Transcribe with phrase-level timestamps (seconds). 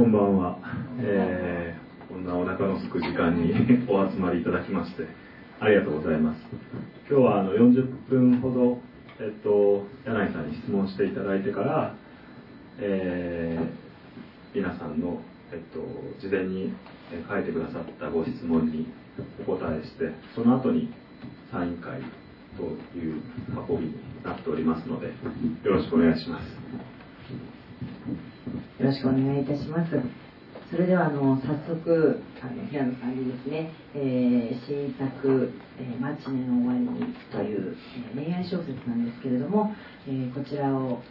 [0.00, 0.56] こんばんは、
[0.98, 3.52] えー、こんなお腹のすく時間に
[3.86, 5.04] お集まりいただきまして
[5.60, 6.40] ありがとうございます。
[7.06, 8.78] 今日はあの40分ほど、
[9.20, 11.94] えっと、柳井さんに質問していただいてから、
[12.78, 15.20] えー、皆さんの、
[15.52, 15.80] えっと、
[16.18, 16.72] 事前に
[17.28, 18.86] 書いてくださったご質問に
[19.46, 20.90] お答えしてその後に
[21.52, 22.00] サイン会
[22.56, 22.62] と
[22.98, 23.20] いう
[23.68, 23.94] 運びに
[24.24, 25.12] なっておりますのでよ
[25.74, 28.29] ろしくお願いします。
[28.50, 29.92] よろしくお願いいたします。
[30.70, 37.76] それではあの早速あの平野さんにですね、えー、新作「えー、マチの終わりに」という、
[38.14, 39.74] えー、恋愛小説なんですけれども、
[40.06, 41.02] えー、こちらを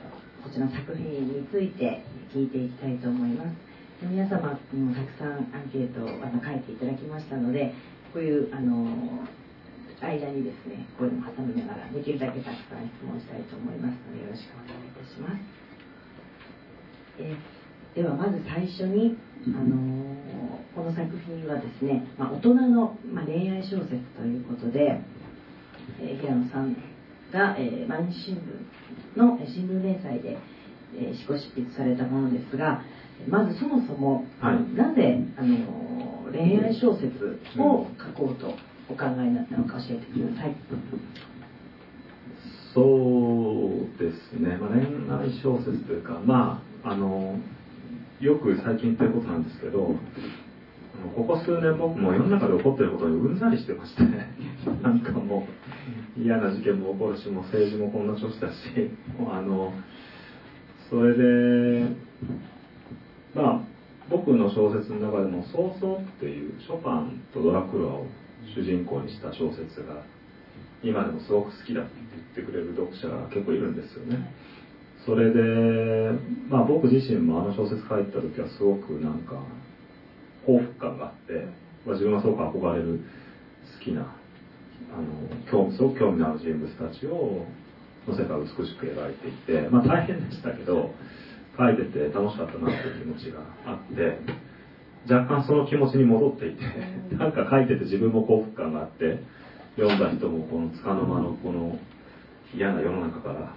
[0.44, 3.70] こちらの作品について聞いていきたいと思います。
[4.02, 7.74] 皆様にもたくさんアンケートをあの書いていただきましたので
[8.14, 8.88] こういうあの
[10.00, 15.69] 間にですねこういうのを挟みながらできるだけたくさん質問したいと思いますのでよろしくお願いいたします。
[17.20, 17.60] えー
[17.96, 25.02] ではまず最初に、あのー、この作品はですね、まあ、大人の、まあ、恋愛小説ということで、
[26.00, 26.74] えー、平野さん
[27.34, 28.36] が、えー、毎日新
[29.16, 30.38] 聞の新聞連載で、
[30.96, 32.84] えー、執筆されたものですが
[33.28, 38.54] まずそもそも、はい、なぜ、あのー、恋愛小説を書こうと
[38.90, 40.56] お考えになったのか教えてください。
[42.74, 47.40] そうですね、まあ、恋愛小説というか、まあの
[48.20, 49.96] よく最近言ってることなんですけど
[51.16, 54.04] ここ数年僕も世の中で起こってることにうんざりしてまして
[54.84, 55.48] なんかも
[56.18, 59.74] う嫌な事件も起こるしもう政治もこんな調子だしもうあの
[60.90, 61.88] それで
[63.34, 63.62] まあ
[64.10, 68.08] 僕の小説の中でも「早々」っていうショパンとドラクロワを
[68.56, 70.02] 主人公にした小説が
[70.84, 71.92] 今でもすごく好きだって
[72.36, 74.32] 言ってくれる読者が結構いるんですよね。
[75.10, 75.42] それで、
[76.50, 79.42] まあ、僕自身もあの小説書いた時はすごくなんか
[80.46, 81.34] 幸福感があって、
[81.84, 83.02] まあ、自分はすごく憧れる
[83.80, 84.14] 好きな
[84.94, 87.44] あの興すごく興味のある人物たちを
[88.08, 90.94] の世界を美しく描いていて、まあ、大変でしたけど
[91.58, 94.20] 書いてて楽しかったなっていう気持ちがあって
[95.12, 96.62] 若干その気持ちに戻っていて
[97.16, 99.18] なんか書いてて自分も幸福感があって
[99.76, 101.80] 読んだ人もこのつかの間のこの
[102.54, 103.56] 嫌な世の中から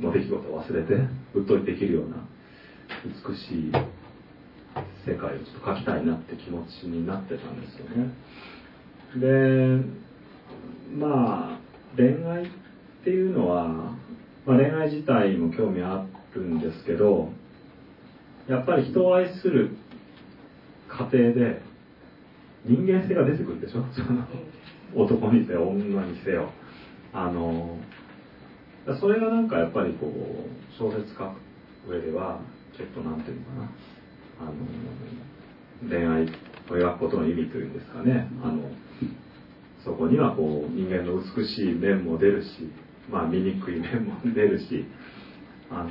[0.00, 0.94] の出来事を忘れて
[1.34, 2.16] うっとりできるような
[3.28, 3.72] 美しい
[5.06, 8.12] 世界をちょっと描きたいなって気持ちになってたんですよね。
[9.16, 9.84] で
[10.96, 11.58] まあ
[11.96, 12.46] 恋愛っ
[13.04, 13.66] ていうのは、
[14.46, 17.28] まあ、恋愛自体も興味あるんですけど
[18.48, 19.76] やっぱり人を愛する
[20.88, 21.60] 過程で
[22.64, 23.84] 人間性が出てくるでしょ？
[23.94, 24.26] その
[24.94, 26.50] 男にせよ女にせよ。
[27.12, 27.78] あの
[29.00, 30.12] それがなんかやっぱりこう
[30.78, 31.40] 小説書く
[31.88, 32.40] 上では
[32.76, 33.70] ちょっとなんていうのかな。
[34.40, 34.52] あの
[35.88, 36.26] 恋愛を
[36.74, 38.28] 描くことの意味というんですかね。
[38.42, 38.62] あの
[39.84, 42.48] そこにはこう人間の美しい面も出るし、
[43.10, 44.86] まあ、醜い面も出るし
[45.70, 45.90] あの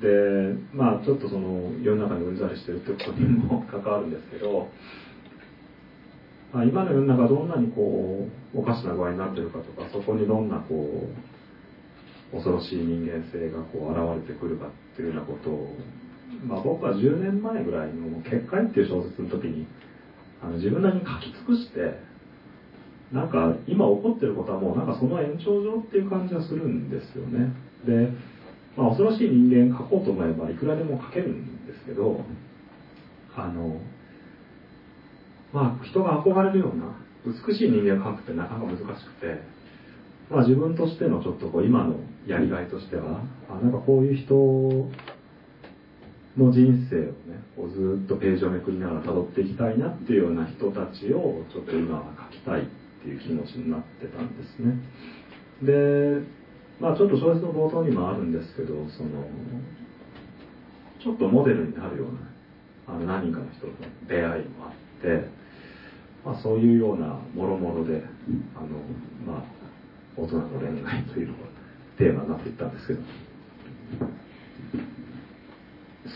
[0.00, 4.68] でまあちょっとその世の中にうんざりしてるってことにも関わるんですけど、
[6.52, 11.33] まあ、今の世の中どんなにこうおかしな具合になってるかとかそこにどんなこう
[12.34, 15.76] 恐ろしい人間性がこう現れてくるかっていうようなことを、
[16.46, 19.66] まあ、僕は10年前ぐらいの「結界」っていう小説の時に
[20.42, 21.98] あの自分なりに書き尽くして
[23.12, 27.52] なんか今起こってることはもうなんかその延長上っていう感じがするんですよね。
[27.86, 28.10] で、
[28.76, 32.24] まあ、恐ろしい人間書こうと思えばいくらでも書けるんですけど
[33.36, 33.80] あの
[35.52, 39.54] まあ人が憧れるような美しい人間を書くってなかなか難しくて
[40.30, 41.96] まあ、自分としてのちょっとこう今の
[42.26, 43.20] やりがいとしては？
[43.50, 44.34] あなんかこういう人
[46.36, 52.64] の人生をねこうずっとページをめくりながら辿っていきたいなっていうような人たちをちょっと今は書きたいっ
[53.02, 54.74] ていう気持ちになってたんですね。
[55.62, 56.26] で
[56.80, 59.10] まあちょっと小説の冒頭にもあるんですけどその
[61.02, 63.74] ちょっとモデルになるようなあの何人かの人との
[64.08, 65.28] 出会いもあって、
[66.24, 68.02] まあ、そういうようなもろもろで
[68.56, 68.68] あの
[69.24, 69.44] まあ
[70.16, 71.53] 大人の恋愛というのが
[71.98, 73.00] テーマになっていったんですけど。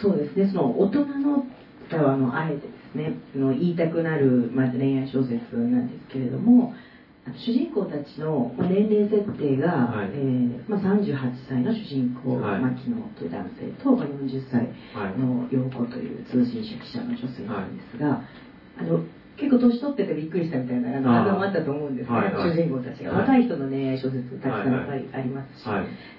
[0.03, 0.51] そうですね。
[0.53, 1.47] その大人の
[1.91, 3.15] あのあえてですね。
[3.35, 6.75] の言いたくなる、まず恋愛小説なんですけれども
[7.37, 11.17] 主人公たちの年齢設定が、はい、えー、まあ、38
[11.49, 14.69] 歳の主人公、はい、牧野という男性と、まあ、40歳
[15.19, 18.21] の陽子という通信社記者の女性なんですが、はい、
[18.79, 19.05] あの
[19.39, 25.65] 結構年取っててびっくりしたみたいなあのもあったと思うんですね、はいはい、主人公たちが、若い人の恋愛小説たくさんやっぱりありますし、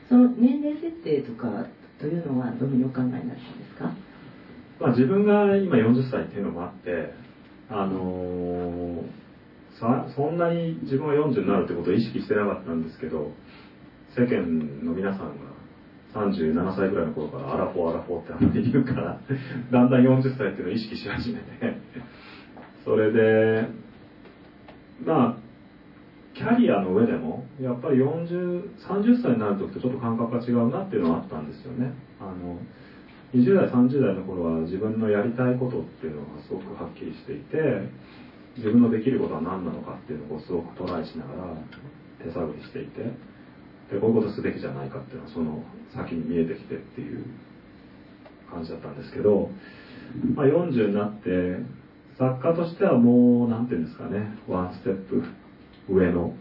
[0.07, 1.67] その年齢設定とか
[1.99, 3.35] というのはどういうふうにお考えになったんで
[3.67, 3.91] すか？
[4.79, 7.13] まあ、自分が今40歳っていうのもあって、
[7.69, 9.19] あのー
[9.79, 13.31] さそんなに自分は40になるってことを意識してなかったんですけど
[14.15, 15.55] 世間の皆さんが
[16.13, 19.21] 37歳ぐらいの頃からアラフォーアラフォーってあんまり言うから
[19.71, 21.45] だんだん40歳っていうのを意識し始めて
[22.85, 23.67] それで
[25.03, 25.49] まあ
[26.35, 31.91] キャリアの上でもやっぱり4030歳になる時とちょっと感覚が違うなっていうのはあったんですよね。
[32.19, 32.57] あの
[33.33, 37.57] 20代30代の頃は自分のやりたいことっていうのがすごくはっきりしていて
[38.57, 41.53] 自分のできることは何なのかっていうのをすごくトライしながら
[42.23, 43.03] 手探りしていて
[43.91, 47.25] でこういうことすべきじゃないかっていうのはその先に見えてきてっていう
[48.49, 49.49] 感じだったんですけど、
[50.35, 51.29] まあ、40になって
[52.19, 55.23] 作家としてはもう何ていうんですかねワンステップ
[55.89, 56.35] 上の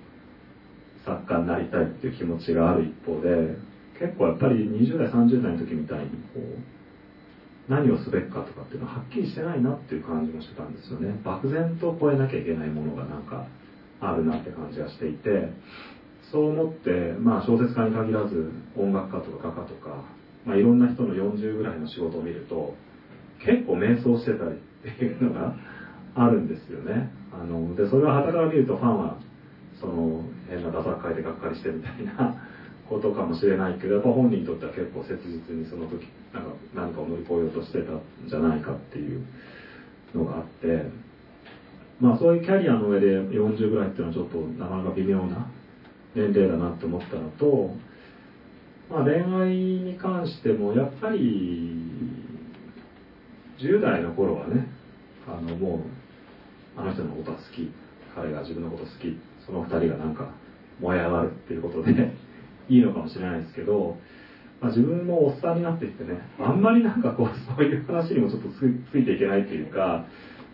[1.07, 3.57] 作家になりたいっていう気持ちがある一方で
[3.99, 11.21] 結構やっぱり20代30代の時みたいにこう何をすべきかとかっていうのははっきりしてないなっていう感じもしてたんですよね。
[11.23, 13.47] 漠然と超えなきゃいけないものがなんか
[14.01, 15.53] あるなって感じがしていて
[16.33, 20.05] そう思って、まあ、小説家に限らず音楽家とか画家とか、
[20.45, 22.75] まあ、いろんな人の40ぐらいの仕事を見ると
[23.45, 25.55] 結構迷走してたりっていうのが
[26.19, 27.11] あるんですよね。
[27.33, 29.19] あのでそれは傍から見るとファンは
[29.81, 32.35] その変なダサ書いてがっかりしてみたいな
[32.89, 39.21] ことかもしれないけどやっぱ本人にとっては結構切実にその時なんか何かを乗り越えようとしてたんじゃないかっていう
[40.15, 40.87] のがあって
[42.01, 45.47] まあそういうキャリアの上で40ぐらいっていうのはちょっとなかなか微妙な
[46.15, 47.75] 年齢だなって思ったのと、
[48.91, 51.83] まあ、恋愛に関してもやっぱり
[53.59, 54.69] 10代の頃はね
[55.29, 55.98] あのもう
[56.79, 57.71] あの人のことは好き
[58.15, 60.31] 彼が自分のこと好きその2人がなんか
[60.81, 62.15] 燃え上がるっていうことで
[62.71, 63.97] いいのかもしれないですけど、
[64.61, 68.61] まあ、自分もおっさんになってきてねあんまりなんかこうそういう話にもちょっとつ
[68.93, 70.07] ついていけないっていうか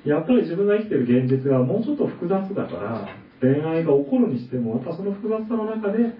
[0.05, 3.09] やっぱり自分が生きてる現実がもうちょっと複雑だから
[3.41, 6.15] 恋愛が起こるにしてもやっぱその複雑さの中で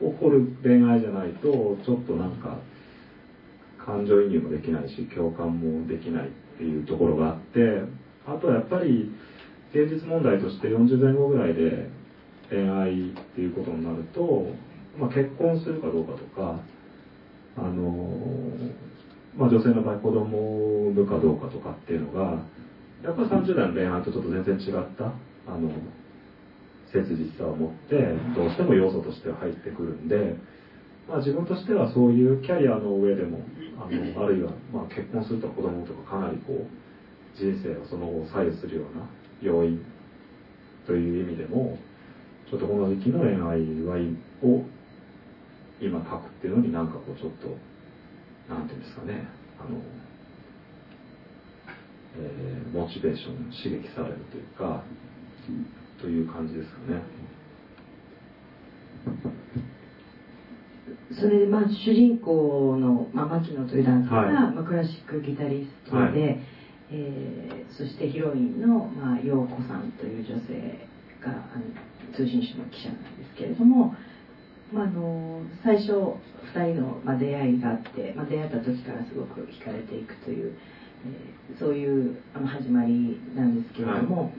[0.00, 2.58] 起こる恋愛じゃないとちょっとなんか
[3.78, 7.82] 感情移入もできないし共感もできないっていうところがあって
[8.26, 9.10] あとはやっぱり
[9.72, 11.88] 現実問題として40前後ぐらいで
[12.50, 14.46] 恋愛っていうことになると、
[14.98, 16.60] まあ、結婚するかどうかとか
[17.56, 18.10] あの、
[19.36, 22.42] まあ、女性の場合子供を産むかどうかとかっていうのが
[23.02, 25.14] やっぱり30代の恋愛とちょっと全然違った
[25.46, 25.70] あの
[26.92, 27.96] 切実さを持って
[28.34, 30.34] どうしても要素として入ってくるんで、
[31.08, 33.38] まあ、自分としてはそういうキャリアの上でも
[33.78, 39.06] あのあるいはま結婚すると子供とかかなりこう人生をその後左右するような
[39.42, 39.84] 要因
[40.86, 41.78] という意味でも
[42.50, 44.64] ちょっとこの時期の恋愛を
[45.80, 47.56] 今書くっていうのになんかこうちょっと
[48.52, 49.28] なんていうんですかね
[49.58, 49.78] あの、
[52.18, 54.84] えーモチベーション刺激されるというか
[56.00, 57.02] という感じですかね。
[61.20, 66.40] それで、まあ、主人公の、まあ、牧野という男性が、はいまあ、クラシックギタリストで、はい
[66.90, 70.86] えーそしてヒロインの、まあ、陽子さんという女性
[71.24, 73.94] があの通信社の記者なんですけれども、
[74.72, 80.52] まあ、あの最初2人の、まあ、出会いがあって、まあ、出会った時からすごく惹かれていくという、
[81.06, 84.30] えーそういうあの始まりなんですけれども、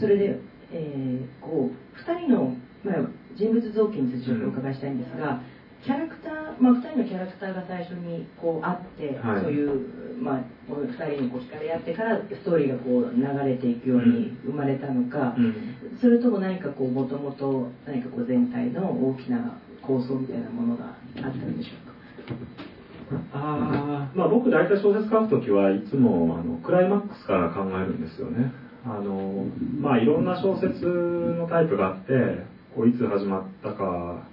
[0.00, 0.40] それで、
[0.72, 2.94] えーこう2人の、まあ、
[3.36, 5.40] 人物造形についてちょっとお伺いしたいんですが、
[5.84, 9.42] キャラクター、まあ、2人のキャラクターが最初にこうあって、はい。
[9.42, 15.54] そういう、まあ、この2人にこう惹かれ合ってからストーリーがこう流れていくように生まれたのか、うん。
[16.00, 23.20] それとも何かこうもともと何かこう全体の大きな構想みたいなものがあったんでしょうか？
[23.34, 28.50] あーまあ僕大体小説書くときはいつもあのクライマックスから考えるんですよね。
[28.86, 29.44] あの
[29.78, 32.12] まあいろんな小説のタイプがあって
[32.74, 34.26] こういつ始まったか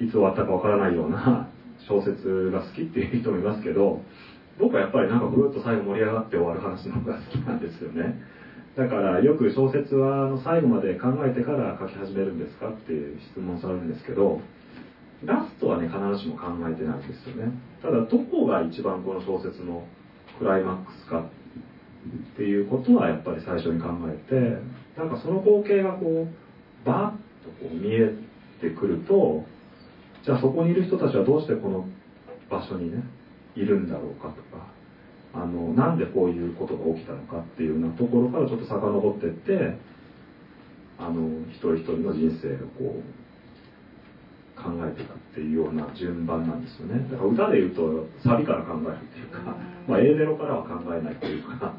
[0.00, 1.48] いつ終わったかわからないような
[1.88, 4.02] 小説が好きっていう人もいますけど
[4.58, 8.20] 僕はやっぱりなんかぐるっと最後盛り上がって終わる話の方が好きなんですよね。
[8.76, 14.40] だからよく小説は最後まで考えてから書き始めるんですかっていう質問されるんですけど
[15.24, 17.52] ラストはね必ずしも考えてないんですよね。
[17.82, 19.84] ただどこが一番この小説の
[20.38, 24.56] クライマックスかっていうことはやっぱり最初に考えて
[24.98, 28.10] なんかその光景がこうバッとこう見え
[28.60, 29.44] てくると
[30.24, 31.86] じゃあそこにいる人たちはどうしてこの
[32.50, 33.02] 場所にね
[33.56, 34.66] いるんだろうかとか
[35.34, 39.78] あのなんでこういうことが起きたのかっていうようなところからちょっと遡っていって
[40.98, 43.02] あの一人一人の人生をこう
[44.62, 47.08] 考えていくっていうような順番なんですよね。
[47.10, 49.56] だから歌で言うとサビから考えるっていうか
[49.88, 51.74] まあ、A メロからは考えないというか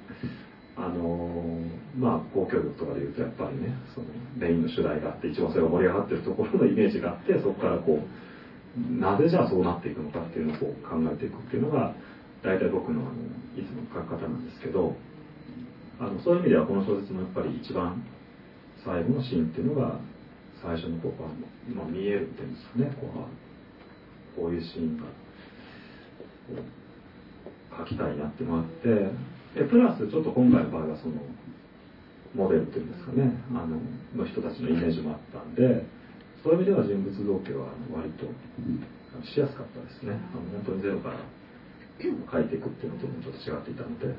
[0.75, 1.59] あの
[1.97, 8.32] まあ交響曲とかでいうとやっぱりねそのメインの主題があって一番それが盛り上がってるところのイメージがあってそこからこう
[8.99, 11.93] なぜじゃあそうなっていくのかっていうのをう考えていくっていうのが
[12.41, 13.11] 大体僕のあの
[13.55, 14.95] いつも書き方なんですけど
[15.99, 18.03] あのそういう意味ではこの小説もやっぱり一番
[18.83, 19.99] 最後のシーンっていうのが
[20.61, 25.05] 最初にこう、まあ、見えるっていうんですかねこうこういうシーンが
[27.77, 28.89] 書きたいなってのがあって
[29.53, 31.15] でプラスちょっと今回の場合はその
[32.35, 33.77] モデルっていうんですかねあの
[34.17, 35.85] の人たちのイメージもあったんで
[36.43, 38.27] そういう意味では人物造形は割と
[39.23, 40.11] しやすかったですね。
[40.11, 41.15] あの本当にゼロから
[41.99, 44.13] 書いていくっていうのともちょっと違っていたので。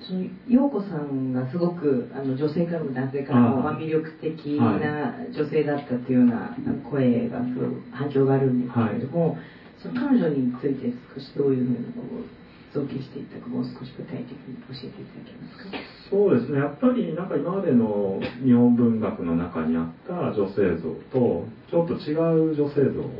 [0.00, 6.56] その陽子さんがすごくあの女性からも男性からもまあ魅力的な女性だったっていうような
[6.90, 9.38] 声がすごく反響があるんですけれども、はい、
[9.82, 12.37] その彼女について少しどういうふうなこう？
[12.72, 15.78] 造形していったかもう少し具体的に教えていただけますか？
[16.10, 16.58] そうですね。
[16.58, 22.14] やっぱりなんか今までの日本文学の中にあった女性像とちょっと違
[22.52, 23.10] う女性像を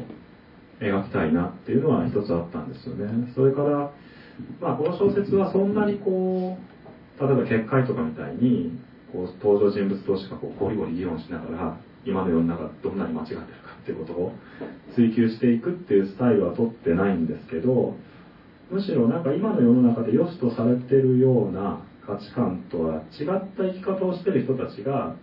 [0.80, 3.32] 描きたいなっていうのは一つあったんですよね。
[3.34, 3.90] それから
[4.60, 8.78] まあ、この小説はそんなにこう例えば結界とかみたいに
[9.10, 13.46] こう登場人物同士がこうゴリゴリ議論しながら今の世の中どんなに間違ってるか
[13.82, 14.32] っていうことを
[14.94, 17.96] 追求していくっていうスタイルは取ってないんですけど
[18.70, 25.14] むしろなんか今の世の中で良しとされてるような価値観とは違った生き方をしてる人たちが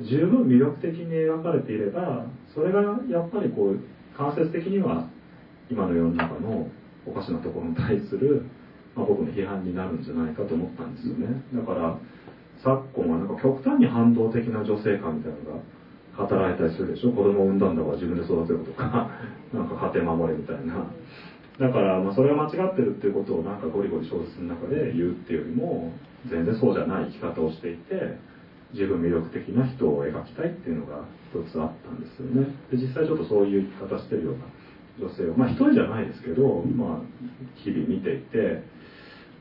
[0.00, 3.80] 十分魅力的に描かれていればそれがやっぱりこう
[4.16, 5.08] 間接的には
[5.70, 6.68] 今の世の中の
[7.06, 8.42] おかしなところに対する、
[8.94, 11.42] まあ、僕の批判になるんじゃないかと思ったんですよね。
[11.54, 11.98] だから
[12.62, 15.58] 昨今はなんか極端に反動的な女性観みたいなの
[16.16, 17.12] が語られたりするでしょ。
[17.12, 19.10] 子供を産んだんだから自分で育てろとか
[19.52, 20.86] なんか家庭守れみたいな。
[21.58, 25.92] だからまあそれが間違ってるっていうことをなんかゴリゴリ小説の中で言うっていうよりも
[26.30, 28.18] 全然そうじゃない生き方をしていて
[28.72, 32.48] 自分魅力的な人を描きたいっていうのが一つあったんですよね。
[32.70, 34.44] で実際ちょっとそういう生き方してるような
[34.98, 37.00] 女性をまあ一人じゃないですけど、まあ、
[37.56, 38.64] 日々見ていて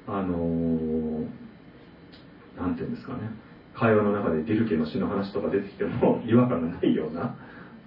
[0.08, 1.24] あの
[2.58, 3.32] なんていうんですかね。
[3.74, 7.36] 会話の中でディルケの詩の話とか出てきても 違和感がないような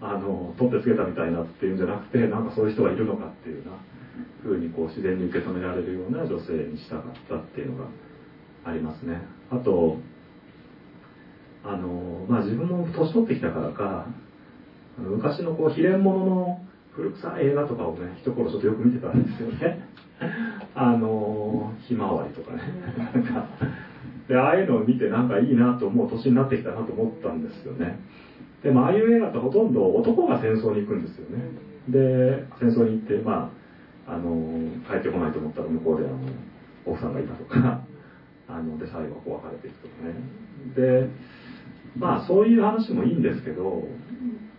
[0.01, 3.77] あの取ってつけたみたいなっていうんじゃなくてなんかそういう人がいるのかっていうような
[4.43, 7.89] 風にこう自然に受け止められるような女性にしたかったっていうのが
[8.65, 9.21] ありますね。
[9.51, 9.99] あと
[11.65, 14.07] あのまあ自分も年取ってきたからか
[14.99, 16.61] 昔のこう秘伝物の
[16.93, 19.89] 古臭い映画とかをね一頃ちょっとよく見てたんですよね。
[20.75, 22.63] あのひまわりとかね。
[23.15, 23.49] なんか
[24.29, 27.99] でああいうのを見てなんかいいなと思う年になってきたなと思ったんですよね。
[28.63, 31.45] でもああいう映画ってほとんど男が戦争に行くんですよね。
[31.89, 33.64] で戦争に行ってまあ
[34.07, 34.33] あの
[34.89, 36.19] 帰ってこないと思ったら向こうであの
[36.87, 37.81] 奥さんがいたとか
[38.49, 40.15] あので最後はこう別れていくとかね。
[40.75, 41.09] で
[41.97, 43.87] まあそういう話もいいんですけど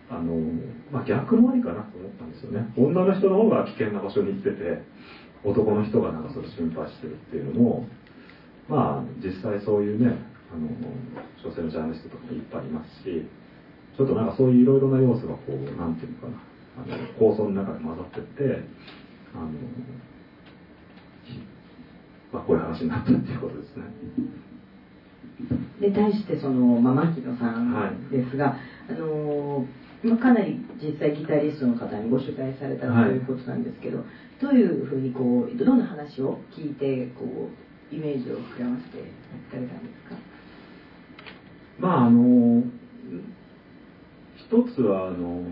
[0.09, 0.35] あの、
[0.91, 2.71] まあ、逆もありかなと思ったんですよね。
[2.77, 4.81] 女の人の方が危険な場所に行ってて
[5.43, 7.87] 男の人がなんかそれ心配してるっていうのも
[8.67, 10.15] まあ実際そういうね
[10.53, 10.69] あの
[11.43, 13.27] 女性のジャーナリストとかもいっぱいいますし
[13.97, 16.41] ちょっとなんかそういういろいろな要素がこうなんていうのかな
[16.77, 18.63] あの構想の中で混ざってって
[19.37, 19.51] あの、
[22.33, 23.83] まあ、こういう話になったっていうことですね。
[25.81, 28.57] で対してその、まあ、牧野さんですが、はい、
[28.91, 29.65] あの
[30.03, 34.07] まあ、かなり実際ギタリストの方にご取材されたということなんですけど、はい、
[34.41, 37.49] どういうふうにこうどんな話を聞いてこ
[37.91, 39.01] うイメージを膨らませてい
[39.51, 40.15] かれたんですか？
[41.79, 42.63] まああの
[44.37, 45.43] 一つはあの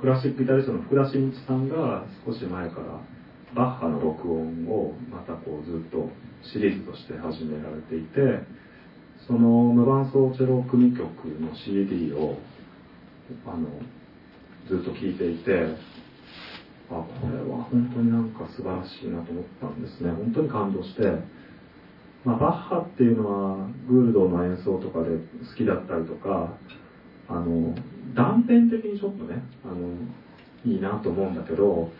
[0.00, 3.00] クラシックギタリストの福田真一さんが少し前から
[3.54, 6.10] バッハの録音をまたこうずっと
[6.52, 8.46] シリーズとして始められていて
[9.26, 11.02] その無伴奏チェロ組曲
[11.40, 12.38] の CD を
[13.46, 13.66] あの
[14.68, 15.74] ずっと聴いていて
[16.90, 20.10] あこれは本当になんか素晴らしいなと思ったんですね。
[20.12, 21.02] 本当に感動して、
[22.24, 26.56] まあ、バッハっていうのはグールドの演奏とかで好きだったりとか
[27.28, 27.74] あの
[28.14, 29.94] 断片的にちょっとねあの
[30.64, 31.90] いいなと思うんだけど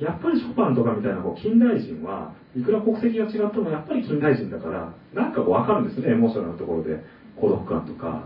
[0.00, 7.02] やっぱりショパンとかみたいなこう近代人はいくら国籍が違ってもやっぱり近代人だからなんかこう分かるんですねエモーショナルなところで
[7.40, 8.24] 孤独感とか。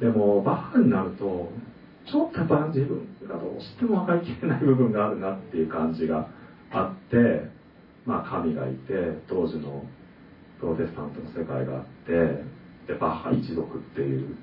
[0.00, 1.52] でもバッハになると
[2.10, 6.26] ちょっとやっぱ自分がどうしても分かりきれない部分があるなっていう感じが
[6.70, 7.50] あって
[8.06, 9.84] まあ神がいて当時の
[10.58, 12.12] プロテスタントの世界があって
[12.88, 14.36] でバッハ一族っていう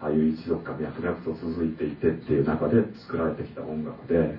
[0.00, 4.38] ああいう一族が脈々と続いていてっていう中で作られてきた音楽で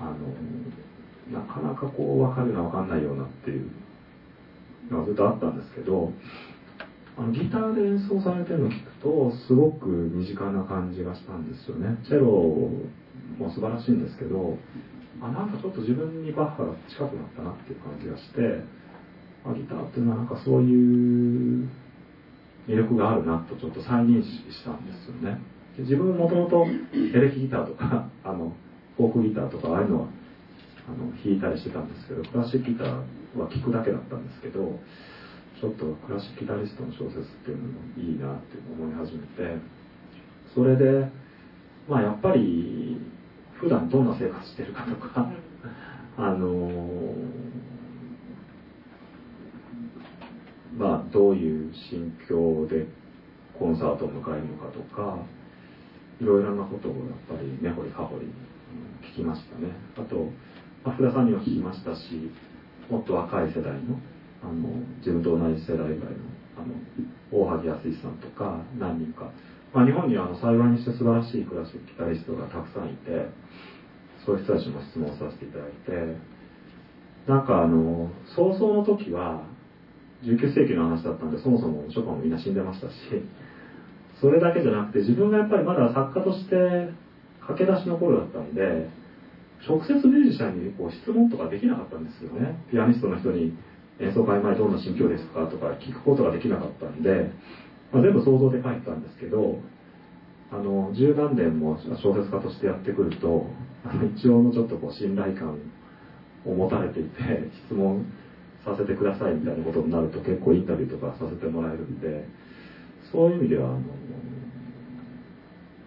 [0.00, 3.70] あのなかなかこう分かるな分かんないようなっていう
[4.90, 6.12] のがずっとあったんですけど
[7.16, 11.98] あのギターで演奏されてるのを聞くとすごく身近な感じがしたんですよね。
[12.04, 12.26] チェロ
[13.38, 14.58] も素晴らしいんですけど
[15.20, 18.64] あなんかちょっと自分にバッハが近くなったなっていう感じがして
[19.44, 21.68] あギターっていうのはなんかそういう
[22.68, 25.40] 魅力があるなとちょっと再認識したんですよね。
[25.76, 28.52] で自分もともとエレキギターとか あの
[28.96, 30.06] フォークギターとかああいうのは
[30.88, 32.88] あの弾いたりしてたんですけどクラシックギター
[33.38, 34.78] は聴くだけだったんですけど
[35.60, 39.56] ちょっとクラシックギタリストの小説っていうのもいいなって思い始めて
[40.54, 41.08] それで
[41.88, 42.98] まあやっぱり
[43.54, 45.30] 普段どんな生活してるかとか
[46.18, 47.14] あの
[50.76, 52.86] まあどういう心境で
[53.58, 55.18] コンサートを迎えるのかとか
[56.20, 58.26] いろいろなことをやっぱり根掘り葉掘り
[59.12, 59.72] 聞きましたね。
[59.98, 60.30] あと、
[60.84, 62.30] まあ、福田さんにも聞きましたし
[62.88, 63.98] もっと若い世代の
[64.42, 66.74] あの自分と同じ世代ぐらいのあの
[67.30, 69.32] 大萩康さんとか何人か、
[69.72, 73.30] まあ、日本にはあの幸いにして素晴らしいクラシックギタリストがたくさんいて
[74.26, 76.16] そういう人たちも質問させていただいて
[77.26, 79.46] なんかあの早々の時は
[80.22, 82.94] 19世紀の話だったんでそもそもショパンもみんな死んでましたし
[84.20, 86.90] それだけじゃなくて自分がやっぱりまだ作家として
[87.40, 88.88] 駆け出しの頃だったんで
[89.66, 92.58] 直接ミュージシャンにこう質問とかできなかったんですよね。
[92.70, 93.56] ピアニストの人に
[94.00, 97.30] 演奏会前どんな心境ですかとか聞くことができなかったんで、
[97.92, 99.58] まあ、全部想像で書いたんですけど
[100.50, 103.46] あの十何年も小説家としてやってくると
[104.16, 105.58] 一応のちょっとこう信頼感
[106.44, 107.10] を持たれていて
[107.66, 108.04] 質問
[108.64, 112.24] させてくださいみたいなことになると結構インタビューとかさせてもらえるんで
[113.10, 113.80] そういう意味ではあの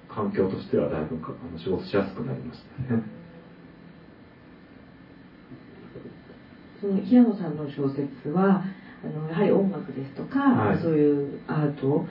[0.09, 3.01] 環境としてはだいぶあの仕事しやすくなりましたね。
[6.79, 8.63] その平野さんの小説は
[9.03, 12.05] あのやはり音楽ですとか、はい、そういうアート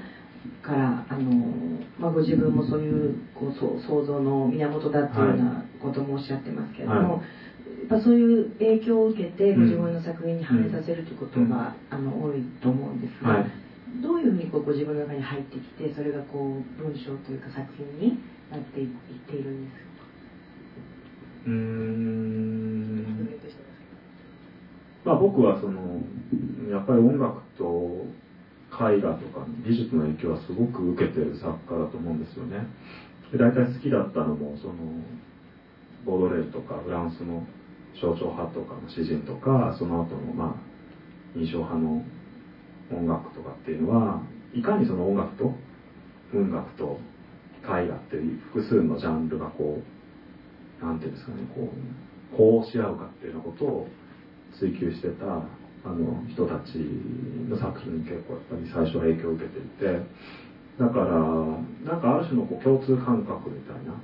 [0.62, 1.30] からあの、
[1.98, 7.22] まあ、ご自分もそういうこう想像の源だっていうようなこともおっしゃってますけれども、はい、
[7.84, 11.52] やっぱそういう影響を受けてご自分の作品に反映させるということが、うん、
[11.90, 13.50] あの多いと思うんですが、はい、
[14.02, 18.18] どういうふうにこうご自分の中に入ってきてそれがこう文章というか作品に
[18.50, 18.88] なっていっ
[19.28, 19.84] ているんですか？
[21.46, 23.04] うん。
[25.04, 26.00] まあ僕はその
[26.70, 28.06] やっぱり音楽と
[28.72, 32.66] 絵画とか美術の影響はすごく受けてる作家だと思うんですよね。
[33.30, 34.74] で大体好きだったのもその
[36.06, 37.46] ボードレールとかフランスの
[38.00, 42.04] 象徴派とかの詩人とかその後のまあ印象派の
[42.92, 44.22] 音楽とかっていうのは
[44.54, 45.54] いかにその音楽と
[46.32, 46.98] 文学と
[47.62, 49.80] 絵画っていう複数のジャンルがこ
[50.82, 53.88] うなんていうんですかねこうこうし合うかっていうようなことを
[54.58, 55.24] 追求してた
[55.84, 56.78] あの人たち
[57.48, 59.84] の作品に結構やっぱり最初は影響を受けていて
[60.78, 61.14] だから
[61.84, 63.94] なんかある種のこう共通感覚みたいな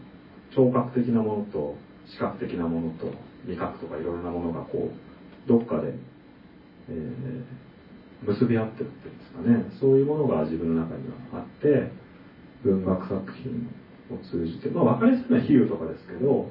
[0.55, 1.77] 聴覚的なものと
[2.11, 3.13] 視覚的なものと
[3.47, 5.95] 味覚とかいろいろなものがこうどっかで、
[6.89, 11.91] えー、結び合ってるっていうんですかねそういうものが自分の中にはあって
[12.65, 13.71] 文学作品
[14.11, 16.51] を通じてまあ分かりやすいのは比喩とかですけど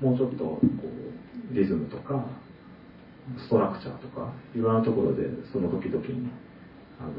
[0.00, 2.26] もうちょっとこうリズムとか
[3.38, 5.22] ストラクチャーとかいろんなところで
[5.52, 6.28] その時々に
[6.98, 7.12] あの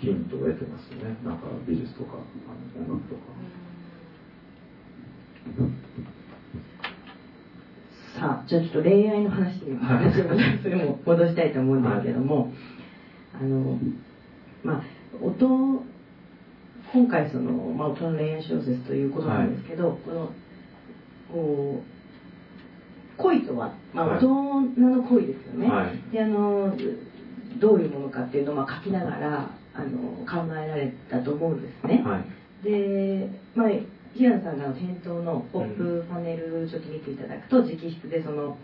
[0.00, 3.63] ヒントを得てますよねなんか美術とかあの音楽とか。
[8.18, 10.24] さあじゃあちょっと恋愛の話に話を、
[10.62, 12.50] それも戻したいと思うんですけども、はい、
[13.40, 13.78] あの
[14.62, 14.82] まあ
[15.20, 15.84] 音
[16.92, 20.32] 今回その、まあ、大人の恋愛小説ということなんですけど、はい、この
[21.32, 21.94] こう
[23.16, 24.30] 恋とは、まあ、大人
[24.78, 26.76] の恋ですよね、はい、であの
[27.58, 32.04] どういうものかっていうのをまあ書きながらあの考えられたと思うんですね、
[32.62, 33.68] で、まあ、
[34.14, 38.56] 平野さんが店頭のポップパネルちょっと見ていただくと、直筆でその、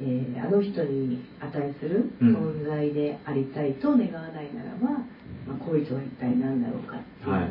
[0.00, 5.04] えー、あの人に値する存在でありたいと願わないならば、
[5.46, 7.50] まあ、恋とは一体何だろうかっていうのが、はい、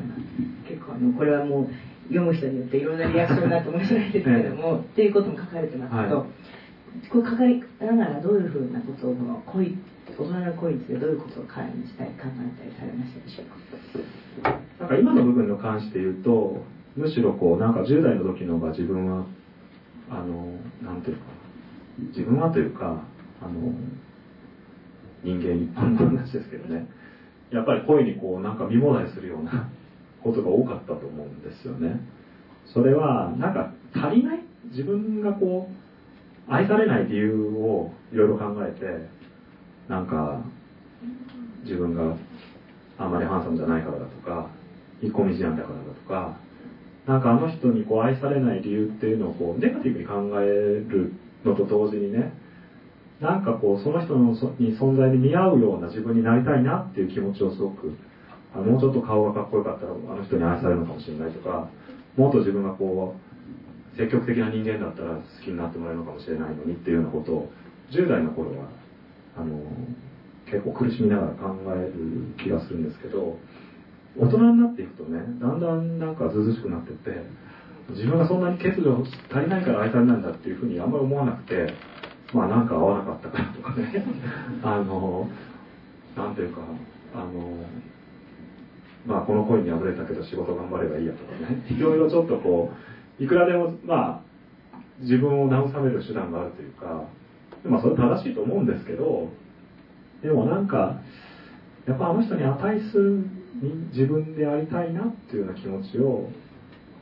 [0.68, 1.70] 結構あのこれはもう
[2.10, 6.28] 読む人によっていろんなリアクションになって面白いですけれども、っていうことも書かれてますけど、はい、
[7.08, 9.78] これ書かれながらどういうふうなことをこの恋
[10.10, 14.60] 大人の恋についてどういうことを彼にしたい考えたりされましたでしょうか？
[14.80, 16.62] なんか今の部分に関して言うと
[16.95, 19.25] むしろこうなんか10代の時の方が自分は
[20.10, 21.23] あのなんていうか
[22.15, 23.03] 自分はというか
[23.41, 23.73] あの
[25.23, 26.88] 人間一般の話ですけどね。
[27.51, 29.69] やっぱり恋にこうなんか見もだえするような
[30.23, 31.99] ことが多かったと思うんですよね。
[32.73, 34.39] それはなんか足りない？
[34.71, 39.08] 自分がこう愛されない理由をいろいろ考えて
[39.88, 40.43] なんか
[41.63, 42.15] 自分が
[42.97, 44.49] あんまりハンサムじゃないからだとか
[45.01, 46.38] 引っ込み思案だからだとか
[47.08, 50.46] なんかあの人にこう愛されない理由っていうのをこうネガティブに考え
[50.88, 51.13] る
[51.44, 52.34] のと同時にね
[53.20, 57.94] なんかこうその人のに存在に見合うような自分になりたいなっていう気持ちをすごく
[58.54, 61.70] あもうちょっと顔がかっこよかったらあの人に愛されるのかもしれないとか
[62.16, 63.16] もっと自分がこ
[63.94, 67.52] う積極的な人間だったら好きになってもらえるのかもしれないのにっていうようなことを
[67.92, 68.70] 10代の頃は
[69.36, 69.60] あの
[70.46, 73.38] 結構苦しみながら考える気がするんですけど
[74.17, 77.10] 大人になっていくとねだんだんなんかずうずしくなってって
[77.89, 81.73] 自分がそんなに欠如足りないから愛されないんだっていうふうにあんまり思わなくて
[82.34, 84.06] まあなんか合わなかったからとかね。
[84.63, 85.30] あの
[86.15, 86.62] なんていうか
[87.15, 87.65] あの
[89.06, 91.63] まあこの恋に破れたけど仕事頑張ればいいやとかね。
[91.69, 92.71] いろいろちょっとこ
[93.19, 94.21] ういくらでもま
[94.73, 97.04] あ自分を慰める手段があるというか
[97.65, 99.30] まあそれ正しいと思うんですけど
[100.21, 100.99] でもなんか
[101.86, 103.26] やっぱあの人に値する
[103.63, 106.30] に自分でありたいなっていうような気持ちを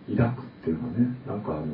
[0.10, 1.65] 抱くっていうのはねなんかあの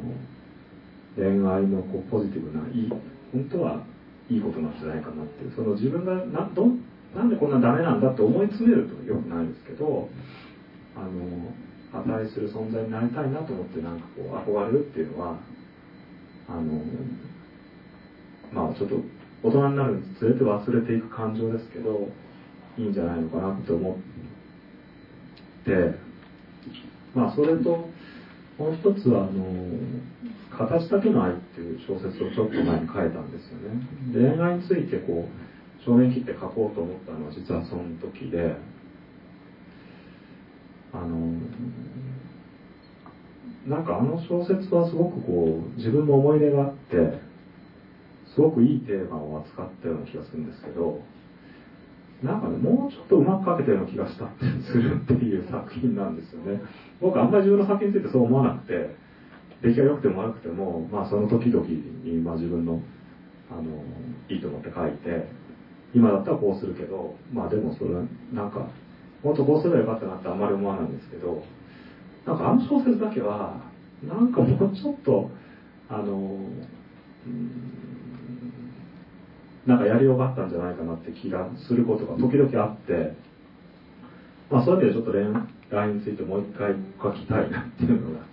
[1.15, 3.84] 恋愛のこうポジティブないい本当は
[4.30, 6.67] いいことなんじゃないかなっていうその自分がなど
[7.15, 10.10] なんでこんなダメなんだって思い詰めるとよくないですけど
[10.95, 11.52] あの
[11.93, 15.39] 値する存在になりたいなと思ってなんかこう憧れるっていうのは
[16.47, 16.82] あの
[18.52, 18.95] まあちょっと
[19.43, 22.08] 大人になるにつれて忘れていく感情ですけど
[22.78, 24.16] いいんじゃないのかなって思って
[27.13, 27.89] まあそれと
[28.58, 29.45] もう一つはあの
[30.51, 34.36] 「形だけの愛」っていう小説をちょっと前に書いたんですよね。
[34.36, 38.56] 恋愛についてこう正面切って書こうと思ったのは実はその時で
[40.91, 41.34] あの
[43.67, 47.19] なんかあの小説はすごくこう自分の思い出があって
[48.34, 51.01] すごくいいテーマを扱ったような気がするんですけど
[52.23, 56.62] なんかねもうちょっとうまく書けたような気がしたってするっていう作品なんですよね。
[56.99, 58.95] 僕あんまり自分の作品についてそう思わなくて
[59.62, 61.65] 出来が良くても悪くても、まあ、その時々
[62.03, 62.82] に、まあ、自分の
[63.49, 63.62] あの
[64.30, 65.27] いいと思って書いて
[65.93, 67.91] 今だったらこうするけどまあでもそれ
[68.34, 68.67] なんか
[69.23, 71.43] もっとこうすればよかったなってあんまり思わないんですけど
[72.25, 73.62] なんかあの小説だけは
[74.06, 75.30] なんかもうちょっと
[75.88, 76.39] あの、
[77.25, 77.87] うん
[79.67, 83.13] なんかやりようがあったんじゃないかなって気がすることが時々あって、
[84.49, 86.71] まあそういう意味でちょっと恋愛についてもう一回
[87.03, 88.25] 書きたいなっていうのが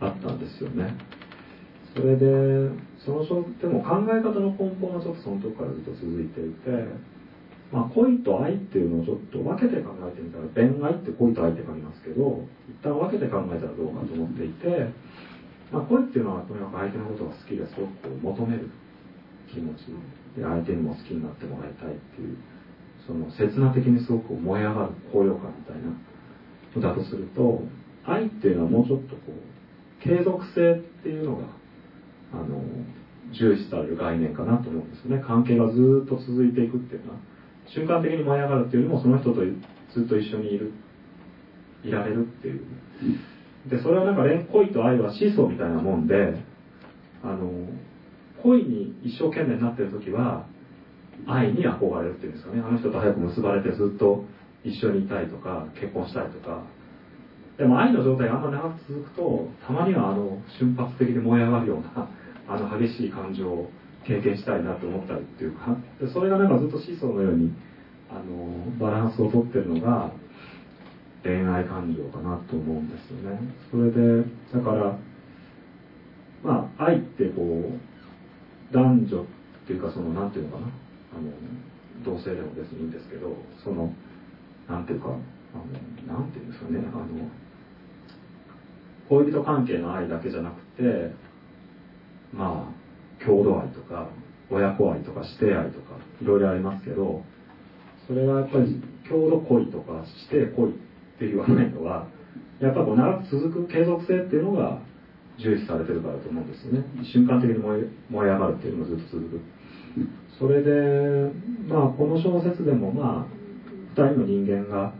[0.00, 0.94] あったんですよね。
[1.92, 2.70] それで、
[3.04, 6.70] その小でも考え方の根本はちょっとその時からずっと続いていて、
[7.72, 14.86] まあ恋と愛っていうのをちょっと分けて考えてみたら、恋愛って恋と愛って書きますけど、一旦分けて考えたらどうかと思っていて、
[15.72, 18.70] まあ恋っていうのはとにかく相手のことが好きですごく求める
[19.50, 19.90] 気持ち
[20.36, 22.36] で相手にも好きになってもらいたいっていう
[23.06, 25.90] その刹那的にすごく燃え上がる高揚感みたいな
[26.80, 27.62] だとすると
[28.04, 31.44] 愛っていうのはもうちょっとこう継続性っていうのが
[32.32, 32.60] あの
[33.32, 35.22] 重視される概念かなと思うんですよね。
[35.26, 37.18] 関係がずっと続いていくっていうのは
[37.66, 40.70] 瞬間的に燃え上がるっていうよりもその人とずっと一緒にいる
[41.82, 42.60] いられるっていう。
[43.68, 44.22] でそれはなんか
[44.52, 46.36] 恋と愛はシーソーみたいなもんで
[47.22, 47.50] あの
[48.46, 50.46] 恋に一生懸命になってる時は
[51.26, 52.62] 愛に憧れるっていうんですかね。
[52.64, 54.24] あの人と早く結ばれてずっと
[54.62, 56.62] 一緒にいたいとか結婚したいとか。
[57.58, 62.08] でも愛の状態があんま長く続くとたまにはあの瞬発的に燃え上がるような
[62.46, 63.70] あの激しい感情を
[64.04, 65.76] 経験したいなと思ったりっていうか。
[66.12, 67.52] それがなんかずっとシーソーのように
[68.10, 70.12] あのバランスをとってるのが
[71.24, 73.40] 恋愛感情かなと思うんですよね。
[73.70, 74.98] それでだから
[76.44, 77.95] まあ愛ってこう
[78.72, 79.26] 男女っ
[79.66, 80.66] ていうかそのなんていうのかな？
[80.66, 81.30] あの
[82.04, 83.92] 同性でも別にいいんですけどその
[84.68, 85.10] なんていうかあ
[86.10, 86.80] のなていうんですかね？
[86.92, 87.06] あの
[89.08, 91.14] 恋人関係の愛だけじゃなくて
[92.32, 94.10] まあ郷土愛とか
[94.50, 97.22] 親子愛とか師弟愛とかいろいろありますけど
[98.06, 100.74] それはやっぱり郷土恋とか師弟恋っ
[101.18, 102.08] て言わないのは
[102.60, 104.82] やっぱこう長く続く継続性っていうのが
[105.38, 106.84] 重視されてるからと思うんですよね。
[107.04, 109.40] 瞬間的に燃え燃え上がるっていうのがずっと続く。
[110.38, 111.30] それで
[111.68, 114.92] まあこの小説でもまあ2人の人間が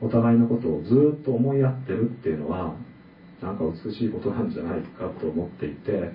[0.00, 2.74] お互いのことをずっと思いやってるっていうのは
[3.40, 6.10] なんか美しいことなんじゃないかと思っていて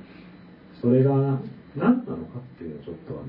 [0.82, 1.39] それが何
[1.75, 3.23] なのかっていうのをちょっと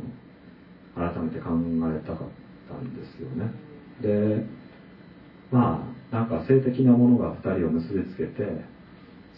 [0.96, 1.50] あの改めて考
[1.94, 2.28] えたかっ
[2.68, 3.52] たんですよね。
[4.00, 4.44] で
[5.50, 8.77] まあなんか性的なものが2人を結びつけて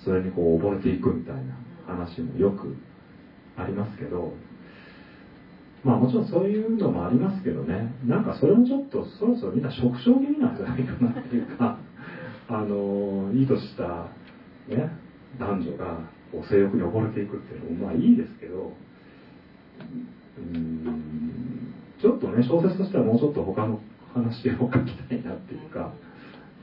[0.04, 2.74] それにこう溺れていくみたいな話もよく
[3.56, 4.32] ありますけど
[5.84, 11.78] まあもちろんそういうのもありますけどねなんかそれもちょっとそろそろみんな縮小気味なんじゃないかなっていうか
[12.48, 14.08] あのいいとした
[14.68, 14.90] ね
[15.38, 16.00] 男女が
[16.32, 18.72] こう性欲に溺れていくっていうのもまあいいですけど
[20.38, 21.02] うん
[22.00, 23.80] ちょっとね小説としてはもうちょっと他の
[24.14, 25.92] 話を書きたいなっていうか。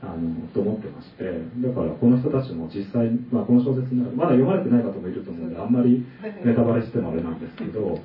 [0.00, 6.06] あのと思ってましてだからこの人たちも実際、まあ、この小説まだ読まれてない方もいると思うのであんまり
[6.44, 7.98] ネタバレしてもあれなんですけど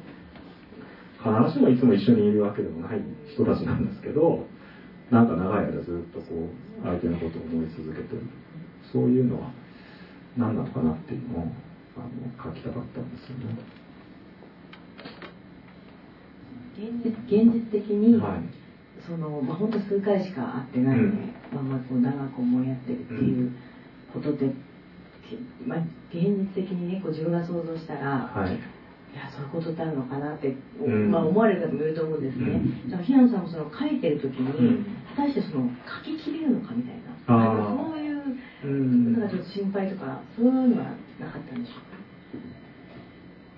[1.22, 3.00] 必ずしもいつも一緒にいるわけでもない
[3.32, 4.46] 人たちなんですけど
[5.12, 8.22] なんか長い間ずっとこう相手のことを思い続けてる。
[8.94, 9.52] そういうのは
[10.38, 11.42] 何なのかなっていうのを
[11.98, 13.58] あの書きたかったんですよね。
[16.78, 18.42] 現実現実的に、はい。
[19.08, 23.52] その、まあ、本当数回しか会ってないので、まあ、まあこう長く思いやってるっていう
[24.13, 24.54] ことで、
[25.66, 28.58] まあ、現実的にねこう自分が想像したら、はい、い
[29.16, 31.12] やそういうことってあるのかなって、うん。
[31.12, 32.89] まあ、思われる方もいると思うんですね、うん。
[32.89, 34.86] だから平野さんもその書いてる時に、うん。
[35.16, 37.34] 果たしてその書ききれるのかみたいなそ
[37.96, 38.24] ういう
[38.63, 39.13] うん。
[39.13, 41.94] なんかちょっと心配とかそういうのはなかったんでしょうか？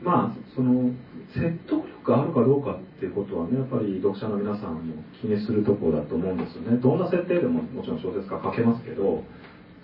[0.03, 0.91] まあその
[1.35, 6.77] 説得力があるかどうかっていうことはねやっぱり読者の皆さんも気にするとこだと思うんですよね。
[6.77, 9.23] どんな設定でももちろん小説家書けますけど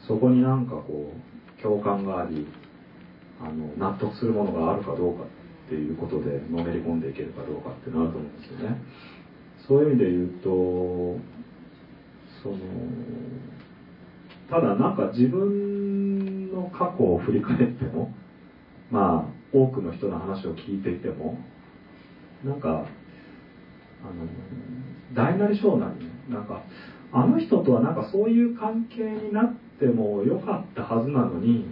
[0.07, 2.47] そこになんかこう共感があり
[3.41, 8.81] あの納得するものがあるかどうかっていうことでのめり込んでいけるかどうかっていうのあると思うんですよね。
[9.67, 10.49] そういう意味で言うと
[12.43, 12.57] その
[14.49, 18.13] ただなんか自分の過去を振り返っても
[18.89, 21.37] まあ多くの人の話を聞いていても
[22.43, 22.85] なんかあの
[25.13, 26.63] 大なり小なりねなんか
[27.11, 31.65] あの人とはなんかそういう関係になってもよかったはずなのに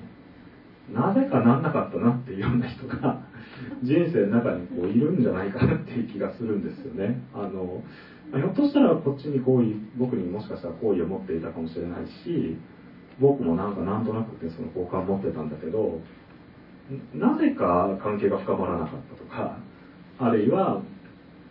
[0.94, 3.24] なぜかなんなかったなっていうような人が
[3.84, 7.22] 人生の中にこういるんじゃないかなっていう気がするんですよね。
[7.34, 7.82] あの
[8.34, 12.56] ひょっとしたらこっちに好意僕にもしかしたら好意を持っていたかもしれないし
[13.20, 16.00] 僕もなんかなんとなくその好感持ってたんだけど
[17.14, 19.58] なぜか関係が深まらなかったとか
[20.18, 20.82] あるいは、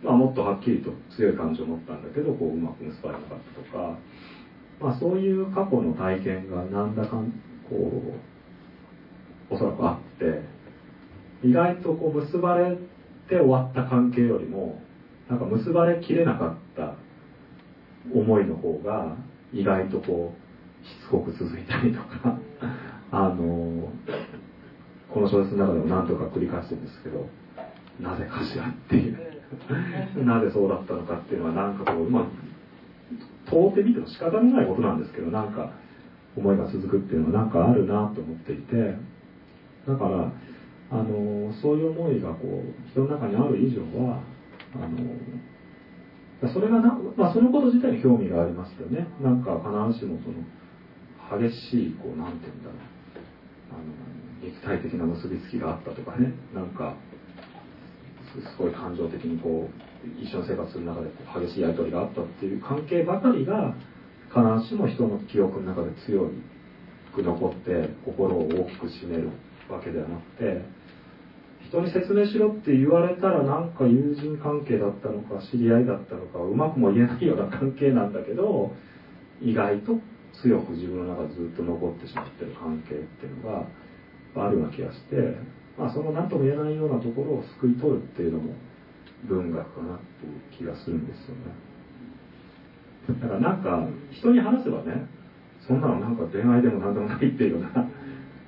[0.03, 3.97] まあ、もっとはっきりと強い感情を持ったんだけどこううまく結ばれなかったとか、
[4.79, 7.31] まあ、そういう過去の体験がなんだかん
[7.69, 7.75] こ
[9.49, 10.41] うおそらくあって
[11.47, 12.77] 意外とこう結ばれ
[13.29, 14.81] て終わった関係よりも
[15.29, 16.95] なんか結ばれきれなかった
[18.13, 19.15] 思いの方が
[19.53, 22.37] 意外とこうしつこく続いたりとか
[23.11, 23.91] あの
[25.13, 27.27] この小説の中でも何とか繰り返してるんですけど
[27.99, 29.29] なぜかしらっていう。
[30.23, 32.25] なぜそうだったのかっていうのはなんかこうまあ
[33.49, 35.73] 問うてみても仕方のないことなんですけどなんか
[36.37, 38.95] 思いが続くっていうのはなんかあるなと思っていて
[39.87, 40.31] だから
[40.91, 44.21] あのそういう思いがこう人の中にある以上は
[44.75, 49.07] あのそれがな、まあ、そのこと自体に興味がありますよね。
[49.21, 50.39] なんか必ずしもその
[51.41, 52.79] 激しいこうなんて言うんだろう。
[53.71, 56.33] あの肉体的な結びつきがあったとかね。
[56.53, 56.95] なんか
[58.33, 61.09] すごい感情的にこう一緒に生活する中で
[61.45, 63.75] 激しいやり取りがあったっていう関係ばかりが
[64.29, 66.29] 必ずしも人の記憶の中で強
[67.13, 69.29] く残って心を大きく占める
[69.69, 70.63] わけではなくて
[71.67, 78.71] 人に説明しろって言われたらなんか友人関係だったのか知り合いだったのかうまくも言えないような関係なんだけど
[79.41, 79.99] 意外と
[80.41, 83.67] 強く自分の中でずっと残ってしまってる関係っていうのが
[84.45, 85.35] あるような気がして、
[85.77, 88.53] まあ、その何とも言えないようなところを救い取るっていうのも
[89.27, 91.69] 文学かなっていう気がするんですよね。
[93.21, 95.07] だからなんか人に話せばね
[95.67, 97.69] そんなのなんか恋愛でも何でもないっていうような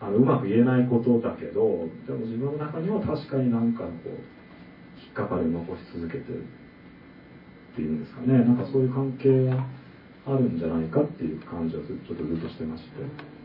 [0.02, 4.10] あのうまく言えないことだけどでも自分の中には確かになんかこう
[5.02, 8.44] 引っかかりを残し続けてるっていうんですかね。
[8.44, 9.66] なんかそういう関係が
[10.26, 13.41] あるんじゃないかっていう感じはちょっとずっとしてまして。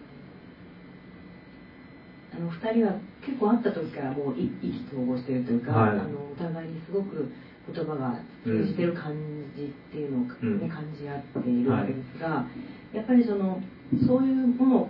[2.36, 2.94] あの2人は
[3.24, 5.90] 結構会った時からもう意気投合してるというか、はい。
[5.90, 7.32] あのお互いにすごく
[7.72, 9.14] 言葉が通じてる感
[9.56, 10.68] じっていうのを、ねうん。
[10.68, 12.46] 感じ合っているわけですが、
[12.92, 13.60] やっぱりその
[14.06, 14.88] そういうものを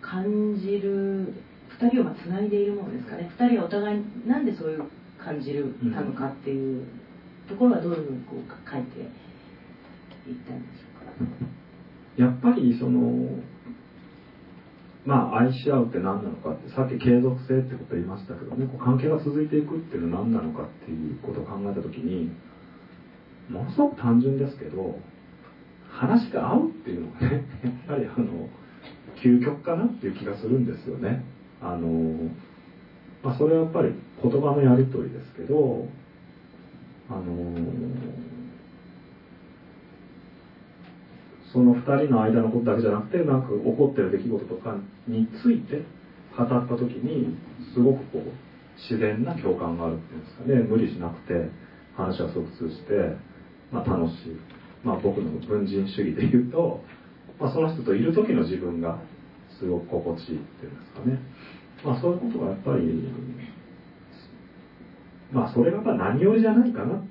[0.00, 1.32] 感じる
[1.78, 3.30] 2人をまあつないでいるものですかね。
[3.38, 4.82] 2人はお互いになんでそういう
[5.18, 6.84] 感じるたのかっていう
[7.48, 9.06] ところはどういうふうにこう書いていっ
[10.46, 10.86] たんでしょ
[11.22, 11.46] うか？
[12.16, 13.38] やっぱりその
[15.04, 22.30] まあ愛し合うって何なのかってさっき継続性ってこと言いましたけどねこう関係が続いていくっていうのは何なのかっていうことを考えた時に
[23.48, 24.96] ものすごく単純ですけど
[25.90, 28.48] 話が合うっていうのがね やっぱりあの
[29.16, 31.24] 究極かなっていう気がするんですよね。
[31.60, 32.28] あの
[33.22, 35.86] まあ、それはやっぱり言葉のやり取りですけど
[37.08, 37.22] あの
[41.52, 45.82] その2人の間のことだけじゃなくてなんか起こってる出来事とかについて
[46.36, 47.36] 語った時に
[47.74, 48.32] すごくこう
[48.88, 50.54] 自然な共感があるっていうんですかね。
[50.64, 51.50] 無理しなくて
[51.94, 53.16] 話はすごく通じて、
[53.70, 54.36] まあ、楽しい、
[54.82, 56.80] まあ、僕の文人主義で言うと、
[57.38, 58.98] まあ、その人といる時の自分が
[59.58, 61.18] すごく心地いいっていうんですかね、
[61.84, 63.12] まあ、そういうことがやっぱり
[65.32, 67.02] まあそれが何よりじゃないかなっ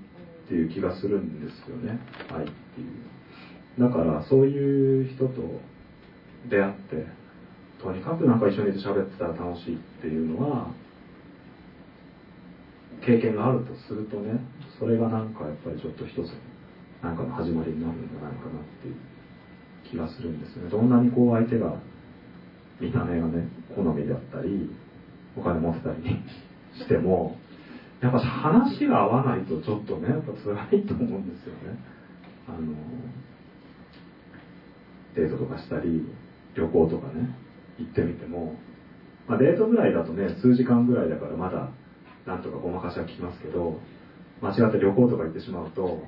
[0.48, 2.00] ていう気がするんですよね。
[2.30, 3.11] 愛っていう。
[3.80, 5.42] だからそういう人と
[6.50, 7.06] 出会って
[7.82, 10.74] とにかくなんか一緒に喋ってたら楽しいっていうのは
[13.06, 14.40] 経験があるとするとね
[14.80, 16.32] それがなんかやっぱりちょっと一つ
[17.02, 18.96] なんかの始まりになるんじゃないかなっていう
[19.90, 20.70] 気がするんですね。
[20.70, 21.82] どんなにこう相手が
[22.80, 24.70] 見た目がね好みであったり
[25.36, 25.98] お金持ってたり
[26.78, 27.38] しても
[28.02, 31.78] やっぱ話が合わないとちょっとねやっぱ辛いと思うんですよね。
[32.48, 32.60] あの
[35.16, 36.06] デートとかしたり
[36.56, 37.36] 旅行とかね
[37.78, 38.56] 行ってみても、
[39.28, 41.70] まあ、デートぐらいだとね数時間ぐらいだからまだ
[42.26, 43.80] なんとかごまかしは聞きますけど
[44.42, 46.04] 間違って旅行とか行ってしまうと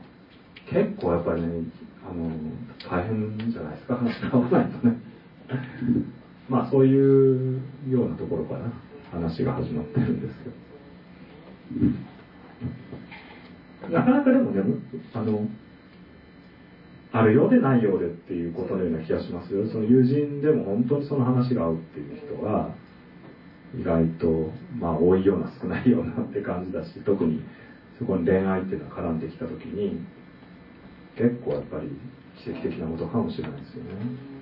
[0.69, 1.47] 結構やっぱりね
[2.05, 2.29] あの
[2.89, 4.97] 大変じゃないですか話が合わないとね。
[6.49, 8.71] まあそういうようなところから
[9.11, 10.55] 話が始まってるんですけど。
[13.89, 14.61] なかなかでもね
[15.13, 15.47] あの
[17.15, 19.67] あるようでないようでっていうことのような気がしますよ。
[19.67, 22.73] その友人でも本当にその話が合うっていう人は
[23.79, 24.49] 意外と
[24.79, 27.43] まあ多いような少ないようなって感じだし特に
[27.99, 30.03] そこに恋愛っていうのが絡んできた時に
[31.15, 31.89] 結構やっぱり
[32.43, 34.33] 奇跡的なことかもしれないですよね。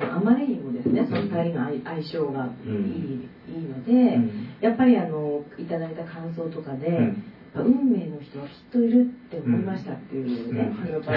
[0.00, 3.28] あまりにもですね、その2人の相性がいい,、うん。
[3.48, 4.30] いいので、うん。
[4.60, 7.22] やっぱりあのいただいた感想とかで、うん
[7.54, 11.02] 運命の人はきっといるって思いましたっていうね、うん。
[11.02, 11.14] 感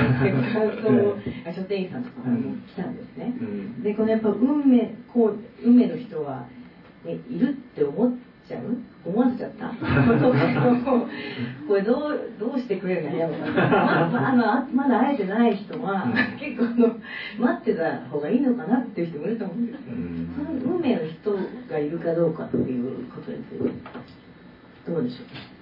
[0.82, 1.17] 想を
[1.54, 3.36] 書店員さんとかからも来たんですね。
[3.39, 3.84] うん。
[3.84, 6.48] でこのやっぱ運命こう運命の人は、
[7.06, 8.12] ね、いるって思っ
[8.48, 8.78] ちゃう？
[9.06, 9.67] 思わせちゃった？
[11.67, 13.54] これどうどうしてくれるんやろうかな、
[14.08, 16.08] ままあのあまだ会えてない人は
[16.39, 17.00] 結構あの
[17.38, 20.34] 待ってた方がいいのかなっていう人もいると思うんですよ、うん。
[20.36, 21.38] その運命の人
[21.69, 23.65] がいるかどうかっていうことについて
[24.88, 25.53] どうでしょう？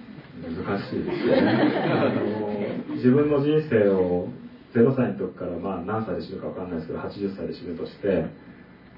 [0.41, 1.51] 難しいですよね。
[1.85, 4.27] あの自分の人生を
[4.73, 8.25] 0歳の時からまあ何歳で死ぬか分かんないですけど80歳で死ぬとして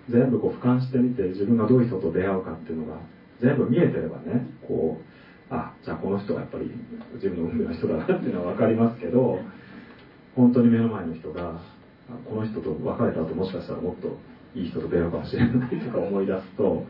[0.09, 2.99] 全部こう俯瞰してみて自分がどういう人と出会うかっていうのが
[3.41, 6.71] 全部見えてればねこうあじゃあこの人がやっぱり
[7.15, 9.39] 自分の運命の人だなっていうのは分かりますけど
[10.35, 11.61] 本当に目の前の人が
[12.29, 14.17] この人と別れた後もしかしたらもっと
[14.55, 16.85] いい人と出会うかもしれないとか思い出すと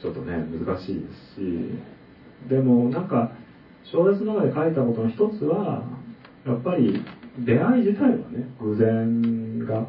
[0.00, 1.00] ちょっとね難しいで
[1.36, 3.32] すしでもなんか
[3.90, 5.82] 小説の中で書いたことの一つは
[6.46, 7.04] やっぱり
[7.44, 9.86] 出会い自体はね偶然が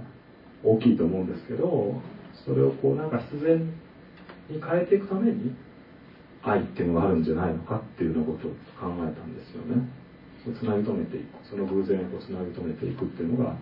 [0.63, 2.01] 大きいと思うんですけど
[2.45, 3.59] それをこうなんか必然
[4.49, 5.55] に変えていくために
[6.43, 9.89] 愛っていうのがあるんじゃないのかっていうようなことを考えたんですよね。
[10.45, 11.25] つなぎ止めていく。
[11.49, 13.57] その偶然をつなぎ止めていくっていうのが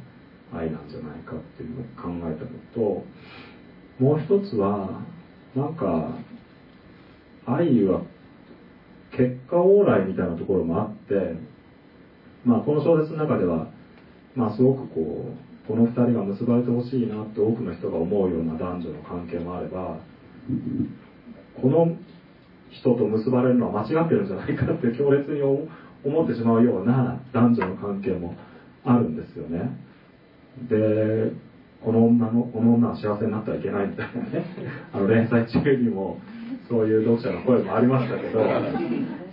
[0.52, 3.06] 愛なんじゃないかっていうのを考えたのと
[4.00, 5.02] もう一つは
[5.56, 6.17] なんか
[7.46, 8.02] 愛は
[9.17, 11.36] 結果往来みたいなところもあって、
[12.45, 13.67] まあ、この小説の中では、
[14.36, 19.97] まあ、すごくこうこの2人が結ばれてほしいなって多くの人が思うような男女の関係もあれば
[21.62, 21.95] この
[22.71, 28.36] 人と結ばれるのは間違ってるんじゃないかって強烈に思ってしまうような男女の関係も
[28.84, 29.78] あるんですよね。
[30.69, 31.32] で
[31.82, 34.45] この女のこの女は幸せになってはいけないみたいなね
[34.91, 36.19] あの連載中にも
[36.69, 38.41] そういう読者の声もありましたけど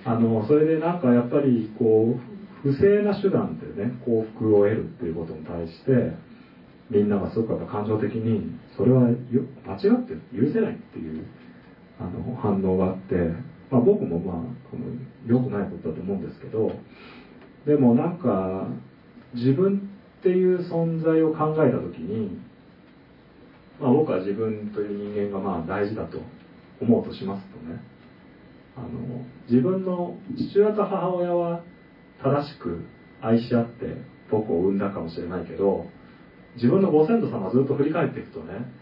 [0.04, 6.14] あのそれでなんかやっぱりこう不正な手段でね幸福を得るっていうことに対して
[6.90, 9.16] みんながすごくやっぱ感情的にそれはよ
[9.64, 11.26] 間違って許せないっていう
[12.00, 13.14] あの反応があって、
[13.70, 14.36] まあ、僕もまあ
[14.70, 14.86] この
[15.26, 16.72] 良くないことだと思うんですけど
[17.66, 18.66] でもなんか
[19.34, 22.40] 自分っていう存在を考えた時に、
[23.80, 26.18] まあ、僕は自分という人間がまあ大事だと
[26.80, 27.80] 思うとしますとね
[28.76, 28.88] あの
[29.48, 31.62] 自分の父親と母親は
[32.22, 32.84] 正しく
[33.20, 33.96] 愛し合って
[34.30, 35.86] 僕を産んだかもしれないけど
[36.56, 38.72] 自分のご先祖様ずっと振り返っていくとね、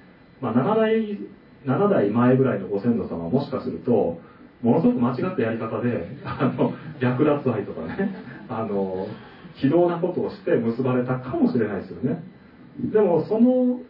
[0.40, 1.18] まあ、7代
[1.66, 4.20] 7代前ぐらいのご先祖様はもしかすると
[4.62, 8.14] ものすごく間違ったやり方であの略奪愛とかね
[8.48, 9.06] あの
[9.54, 12.22] 非道なことをして結ばれたかもしれないですよね。
[12.92, 13.80] でもその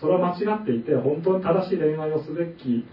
[0.00, 2.86] それは間違っていて本当に正しい恋愛をすべき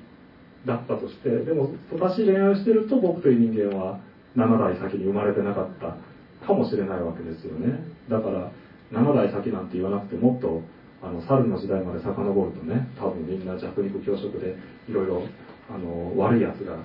[0.66, 3.99] だったとしてでも正しい恋愛をしてると僕という人間は
[4.36, 5.97] 7代先に生まれてなかった
[6.45, 7.84] かもしれないわけですよね。
[8.10, 8.51] だから
[8.91, 10.62] 7代先なんて言わなくてもっと
[11.01, 14.55] あの猿の時代まで遡るとね多分みんな弱肉強食で
[14.89, 15.24] いろいろ
[15.70, 16.78] あの悪いやつが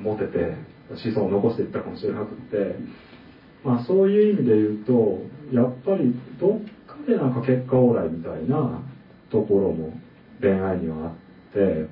[0.00, 0.54] モテて
[0.94, 2.76] 子孫を残していったかもしれなくって。
[3.66, 5.18] まあそういう意味で言うと
[5.52, 8.80] やっぱりどっかでなんか結果往来みたいな
[9.30, 9.92] ところも
[10.40, 11.14] 恋愛にはあっ
[11.52, 11.88] て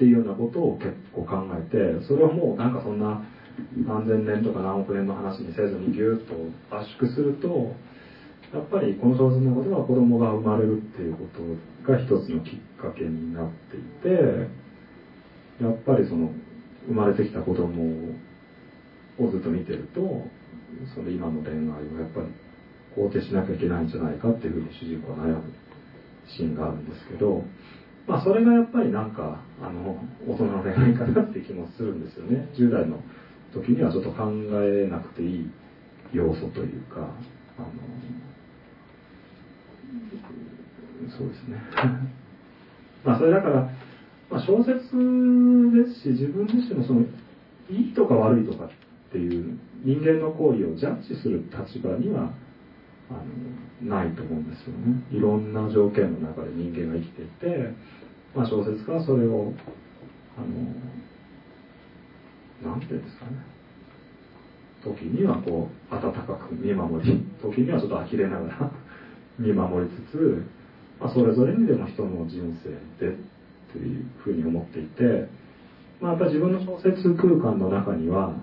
[0.00, 3.22] っていうようなことを結構考えてそれをもうなんかそんな
[3.84, 6.32] 何千年とか何億年の話にせずにギュッと
[6.74, 7.76] 圧縮すると
[8.56, 14.48] やっぱりこの小説のことは子供が生まれるっていうことが一つのきっかけになっていて
[15.62, 16.32] やっぱりその
[16.86, 17.84] 生まれてきた子供
[19.18, 20.00] をずっと見てると
[20.94, 22.28] その今の恋愛をやっぱり
[22.96, 25.42] 肯定しなきゃいけないんじゃないかっていうふうに主人公は悩む
[26.26, 27.44] シーンがあるんですけど、
[28.10, 32.48] まあ、それがやっぱりなんかあの大人の恋愛かなって気もするんですよね。
[32.58, 32.98] 10代の
[33.54, 34.32] 時にはちょっと考
[34.64, 35.50] えなくていい
[36.12, 37.02] 要素というか
[37.56, 37.68] あの
[41.16, 41.62] そうですね。
[43.06, 43.70] まあそれだから、
[44.28, 44.74] まあ、小説
[45.72, 47.02] ですし自分自身もその
[47.70, 48.68] いいとか悪いとかっ
[49.12, 52.32] ていう人間の行為をジャッジする立場には
[53.08, 55.00] あのないと思うんですよね。
[55.12, 57.72] いろんな条件の中で人間が生きていて、
[58.34, 59.52] まあ、小説家はそれを
[60.36, 60.46] あの
[62.72, 63.32] なんていうんですかね。
[64.82, 68.70] 時にはこう温かく見守り時にはちょっと呆れながら
[69.38, 70.44] 見守りつつ、
[70.98, 73.16] まあ、それぞれにでも人の人生でっ
[73.72, 75.28] ていうふうに思っていて、
[76.00, 78.34] まあ、やっぱり自分の小説空間の中には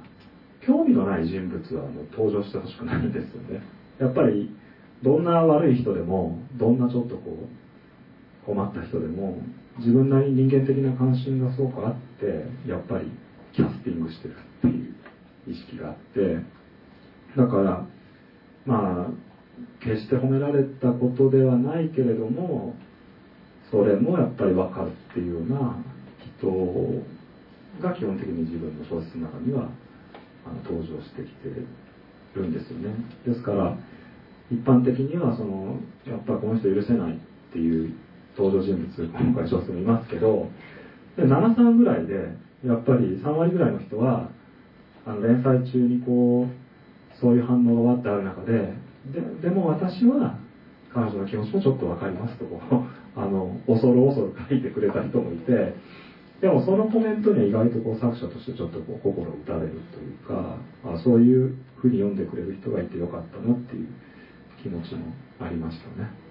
[0.62, 3.62] 興味のない人物はもう登場してほしくないんですよね。
[4.00, 4.54] やっぱり
[5.02, 7.48] どんな悪い人でもどんなちょっとこ
[8.44, 9.42] う困った人でも
[9.80, 13.12] 自分なりに人間的な関心がすごくあってやっぱり
[13.54, 14.96] キャスティングしてるっていう
[15.48, 16.38] 意識があって
[17.36, 17.86] だから
[18.66, 19.28] まあ
[19.80, 22.76] 決して褒められたことではないけれども
[23.72, 25.78] それもやっぱり分かるっていうような
[26.40, 26.48] 人
[27.82, 29.70] が基本的に自分の小説の中には
[30.46, 31.50] あの登場してきて
[32.36, 32.96] るんですよね。
[33.26, 33.78] ですから
[34.52, 37.18] 一般的にはそのやっぱこの人許せないっ
[37.52, 37.94] ていう
[38.38, 40.48] 登場人物今回小説もいますけど
[41.18, 44.30] 73ぐらいでやっぱり3割ぐらいの人は
[45.06, 48.74] あの連載中にこうそういう反応がわってある中で
[49.12, 50.38] ででも私は
[50.94, 52.46] 彼女の気持ちもちょっと分かりますと
[53.16, 55.74] あの恐る恐る書いてくれた人もいて
[56.42, 63.88] でもそのコメントには意外とこう作者としてちょっとこう心打たれるというかあそういうふうに読んでくれる人がいてよかったなっていう
[64.62, 65.06] 気持ちも
[65.40, 66.27] ありましたね。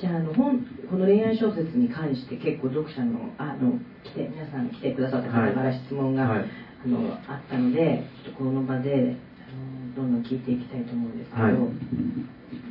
[0.00, 6.44] じゃああの本この恋愛小説に関して結構読者のあの来て皆さん来てくださった方から質問が、はい、
[6.84, 11.56] あのあったのでちょっとこの場であのどんどん聞いていきたいと思うんですけど、はい、あ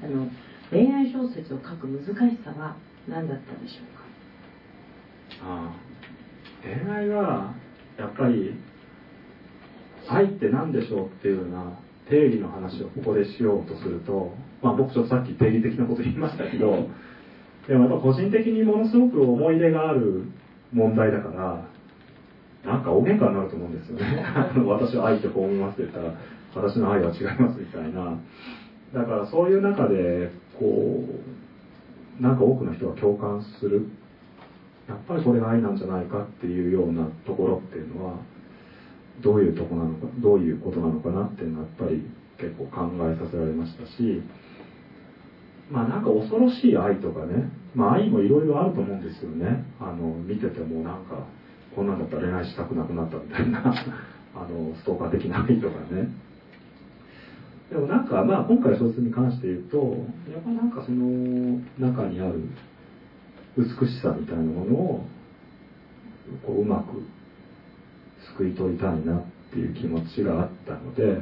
[0.08, 0.28] の
[0.70, 5.46] 恋愛小説を書く難しさは何だったでしょうか？
[5.46, 5.76] あ
[6.62, 7.56] 恋愛は
[7.98, 8.54] やっぱり
[10.08, 14.34] 愛って何でしょうっていうような定義の話をここでしようとすると、
[14.64, 16.88] まあ、僕ちょっとさっき定義的なこと言いましたけど
[17.68, 20.24] でもやっぱ個人的にものすごく思い入れがある
[20.74, 21.66] 問題だから
[22.66, 24.26] なんか大喧嘩になると思うんですよね。
[24.66, 26.16] 私は愛ってこう思いますって言ったら
[26.56, 28.18] 私の愛は違いますみたいな。
[28.94, 31.04] だからそういう中でこ
[32.20, 33.88] うなんか多くの人が共感する。
[34.88, 38.16] やっぱりこれが愛なんじゃないかっていうようなところっていうのは
[39.22, 42.04] どういうとこなのかどういうことなのかなっていうのはやっぱり
[42.38, 44.22] 結構考えさせられましたし
[45.72, 49.66] まあなんか恐ろしい愛とかね、まあ愛もいろいろあると思うんですよね。
[49.80, 51.26] あの、見ててもなんか、
[51.76, 53.64] こんなんだったら恋愛したくなくなったみたいな、
[54.36, 56.10] あの、ストーカー的な愛とかね。
[57.72, 59.98] でもなんか、まあ今回小説に関して言うと、
[60.32, 62.42] やっぱなんかその中にある
[63.58, 65.06] 美しさみたいなものを、
[66.46, 67.02] こううまく
[68.38, 71.18] 救い取りたいなっていう気持ちがあったので、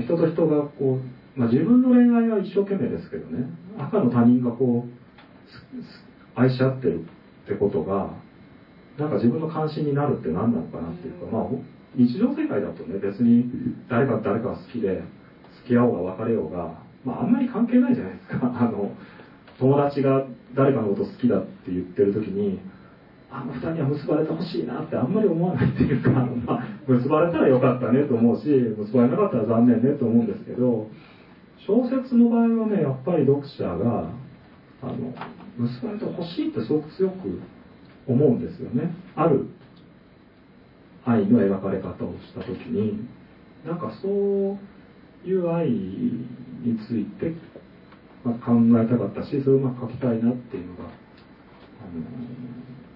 [0.00, 3.48] 人と人がこう、まあ、自分の恋愛は一生懸命ですけどね。
[3.78, 8.14] 赤の他人がこう愛し合ってるってことが
[8.98, 11.46] なんか自分の関心になるって何なのかなっていうか、まあ、
[11.96, 13.50] 日常世界だとね別に
[13.88, 15.02] 誰か誰かが好きで
[15.64, 18.38] 付き合おうが別れようが、まあ、あんまり関係ないじゃないですか。
[18.54, 18.92] あの
[19.58, 22.60] 友達が誰かのこと好きだって言ってる時に
[23.30, 26.10] あの二人は結ばれてほしいなってあんまり思わないっていうか、
[26.46, 30.88] まあ、結ばれたらよかったねと思うし結ばれなかったら残念ねと思うんですけど
[31.66, 34.10] 小説の場合はねやっぱり読者が
[34.82, 35.14] あの
[35.58, 37.40] 結ばれてほしいってすごく強く
[38.06, 38.94] 思うんですよね。
[39.16, 39.48] ある
[41.06, 43.06] 愛の描かれ方をした時に。
[43.64, 44.58] なんかそう
[45.26, 47.32] いう愛について、
[48.22, 50.86] まあ、考えたかったしそれをうまく書きたいなっていうのが、あ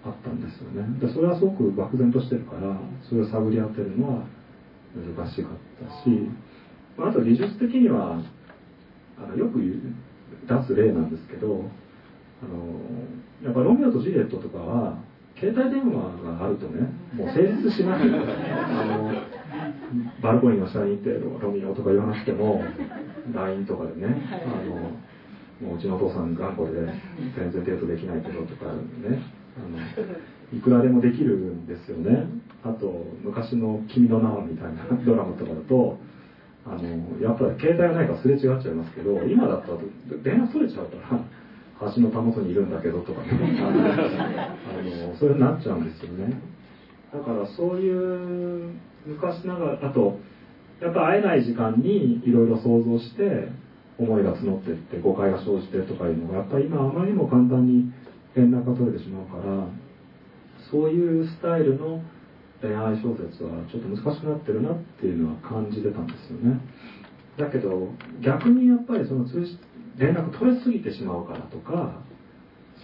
[0.07, 1.01] のあったんですよね。
[1.01, 4.27] でそれはすごく漠然としてるからそれを探り当てるのは
[5.17, 5.53] 難しかっ
[5.89, 6.29] たし、
[6.97, 8.23] ま、あと技術的には
[9.23, 11.65] あのよく出す例なんですけど
[12.43, 12.81] あの
[13.43, 15.03] やっぱロミオとジュリエットとかは
[15.37, 18.11] 携帯電話があるとねもう成立しない。
[18.11, 19.13] あの
[20.23, 22.63] バルコニーの下にいてロミオとか言わなくても
[23.33, 26.87] LINE とかでねあのもううちのお父さん頑固で
[27.37, 29.23] 全然デートできないけどとかね
[29.57, 29.79] あの
[30.57, 32.27] いくらでもできるんですよね。
[32.63, 35.99] あと昔の「君の名は」みたいなドラマとかだと
[36.71, 39.79] あのやっぱり携帯がないからすれ違っちゃいますけど今だったら
[40.23, 41.25] 電話取れちゃうから
[41.95, 43.29] 橋のたもとにいるんだけどとかね。
[43.63, 43.73] あ
[44.83, 46.37] のそういうになっちゃうんですよね。
[47.13, 48.75] だからそういう
[49.07, 50.19] 昔ながらあと
[50.81, 53.49] やっぱ会えない時間にいろいろ想像して
[53.99, 57.91] 思いが募っていって誤解が生じてとかいうのがやっぱり今あまりにも簡単に
[58.35, 59.67] 連絡が取れてしまうから
[60.71, 62.03] そういうスタイルの
[62.61, 66.61] 恋愛小説はちょっと難しくなってるなっていうのは感じてたんですよね。
[67.39, 67.89] だけど
[68.21, 69.47] 逆にやっぱりその通
[69.97, 72.03] 連絡取れすぎてしまうからとか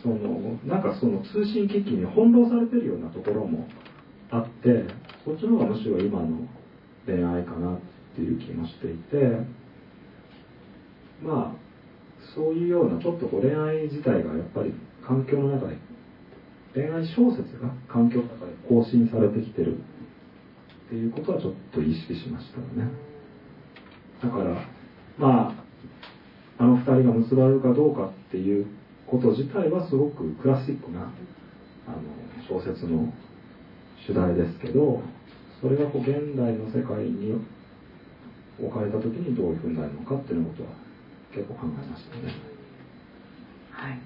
[0.02, 3.66] そのなんかその通信機器に翻弄されてるようなところも
[4.30, 4.84] あって
[5.24, 6.46] そっちの方がむしろ今の
[7.06, 7.80] 恋愛かなっ
[8.14, 9.16] ていう気もしていて
[11.22, 11.64] まあ
[12.34, 14.74] そういうようなちょっとこう恋愛自体がやっぱり
[15.06, 15.76] 環境の中で
[16.74, 22.90] 恋愛小説が環境の中更新されてきてるっていうことはちょっと意識しましたよね
[24.22, 24.66] だから
[25.18, 25.54] ま
[26.58, 28.66] ああの二人が結ばれるかどうかっていう
[29.06, 31.12] こと自体はすごくクラシックな
[31.86, 31.98] あの
[32.48, 33.12] 小説の
[34.06, 35.02] 主題ですけど
[35.60, 37.34] それがこう現代の世界に
[38.60, 40.70] 置かれた時にどういうふうになるのかっていうことは
[41.34, 42.54] 結構考えましたね。
[43.72, 43.98] はい。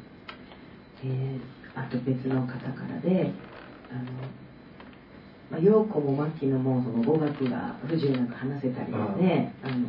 [1.05, 1.41] えー、
[1.79, 3.33] あと別の方からで、
[3.91, 4.03] あの、
[5.51, 9.89] まあ、陽子も牧野もその語学が不自由なく話せたりですね、あの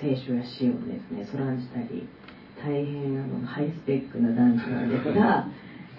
[0.00, 2.08] 聖書や詩をですねそらんじたり
[2.58, 5.46] 大変あのハイスペックな男子なんですが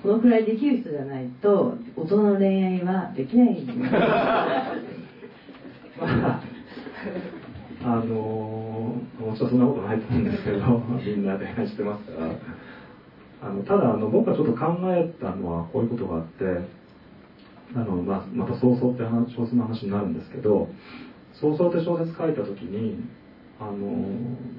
[0.02, 3.90] このくらいできる人じゃないと大人の恋愛はできないんです ま
[6.02, 6.44] あ
[7.86, 8.06] あの
[9.20, 10.58] もちろんそんなことないと思うんですけど
[11.06, 12.64] みんな恋愛してますから。
[13.44, 16.46] あのただあの僕はちょっと考えたのはこういうことがあって
[17.76, 19.04] あの、まあ、また「早々」って
[19.36, 20.70] 小説の話になるんですけど
[21.34, 23.00] 「早々」って小説書いた時に
[23.60, 24.06] あの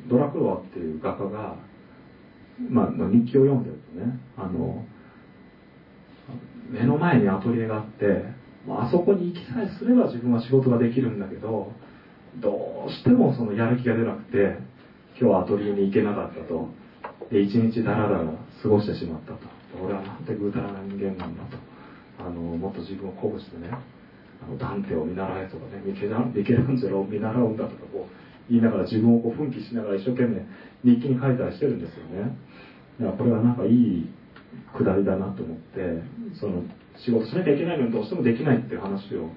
[0.09, 1.57] ドラクロワっていう画家が、
[2.71, 4.85] まあ、日記を読んでるとねあの
[6.71, 8.25] 目の前にアトリエがあって
[8.69, 11.73] あそこに行きさえすれば自分は仕事ができるんだけど
[12.41, 14.59] どうしてもそのやる気が出なくて
[15.21, 16.69] 今日はアトリエに行けなかったと。
[17.31, 18.25] で一日だらだら
[18.63, 19.39] 過ごしてしまったと。
[19.83, 21.74] 俺はなんてぐうたらな人間なんだと。
[22.25, 30.41] あのもっと自分を鼓舞してねあのダンテを見習えとかねミケラミケランジェロを見習うんだとかこう言いながら自分をこう奮起しながら一生懸命
[30.85, 32.37] 日記に書いたりしてるんですよね。
[33.01, 34.09] だからこれはなんかいい
[34.77, 36.03] くだりだなと思って
[36.39, 36.63] その
[36.97, 39.31] 仕事しなきゃいけないのにどうしてもできないっていう話を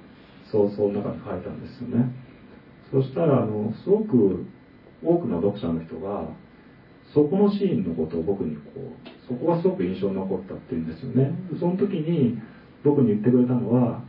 [0.51, 2.11] 早々の中に書いたんですよね。
[2.91, 4.45] そしたらあのすごく
[5.03, 6.29] 多くの読者の人が
[7.13, 11.31] そこのシーンのことを僕にこうそこがすごく印象に残ったっていうんですよね。
[11.59, 12.37] その時に
[12.87, 14.03] 僕に言ってくれたのは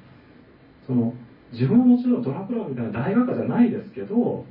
[0.87, 1.12] その
[1.53, 4.45] 自分はもちろんドラクロみたいな大画家じゃないですけど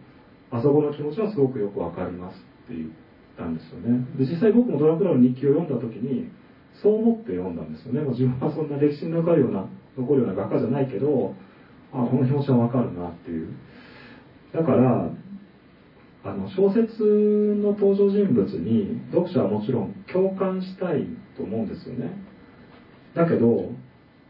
[0.51, 2.89] あそこの気持ちはすごくよくわかりますって言っ
[3.37, 4.05] たんですよね。
[4.17, 6.29] で実際僕もドラクロの日記を読んだ時に
[6.81, 8.01] そう思って読んだんですよね。
[8.11, 9.67] 自分はそんな歴史に残るような
[9.97, 11.33] 残るような画家じゃないけど
[11.91, 13.53] あこの気持ちはわかるなっていう。
[14.53, 15.11] だから
[16.23, 21.05] あの小説の登場人物に読者はもちろん共感したい
[21.37, 22.11] と思うんですよね。
[23.13, 23.71] だけど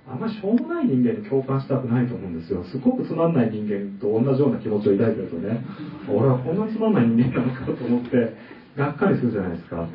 [0.09, 2.63] あんましょうもない人間に共感したくないと思うんですよ。
[2.71, 5.65] すごくつまんない人間と同じような気持ちを抱いてるとね
[6.07, 8.33] 俺はこんなつまんない人間なのかと思って
[8.77, 9.87] がっかりするじゃないですか。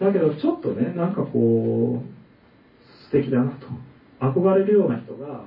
[0.00, 2.16] だけどちょっとねなんかこう
[3.10, 3.66] 素敵だなと
[4.20, 5.44] 憧れるような人が